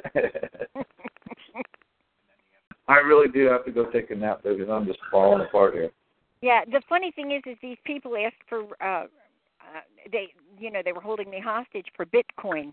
[2.87, 5.73] I really do have to go take a nap though, because I'm just falling apart
[5.73, 5.89] here.
[6.41, 9.07] Yeah, the funny thing is, is these people asked for uh, uh
[10.11, 10.27] they,
[10.59, 12.71] you know, they were holding me hostage for Bitcoin.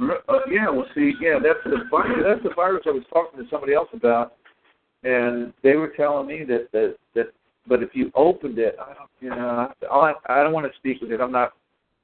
[0.00, 2.24] Uh, yeah, well, see, yeah, that's the virus.
[2.26, 4.34] That's the virus I was talking to somebody else about,
[5.04, 7.26] and they were telling me that that that.
[7.66, 11.00] But if you opened it, I don't, you know, I I don't want to speak
[11.00, 11.20] with it.
[11.20, 11.52] I'm not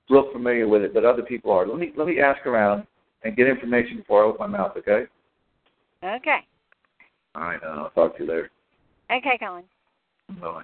[0.09, 1.66] real familiar with it, but other people are.
[1.66, 2.86] Let me let me ask around
[3.24, 4.72] and get information before I open my mouth.
[4.76, 5.05] Okay.
[6.03, 6.38] Okay,
[7.34, 7.62] All right.
[7.62, 8.51] Uh, I'll talk to you later.
[9.12, 9.64] okay, Colin.
[10.41, 10.62] Bye.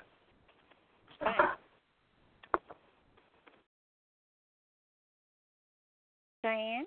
[1.20, 1.34] Bye.
[6.42, 6.86] Diane.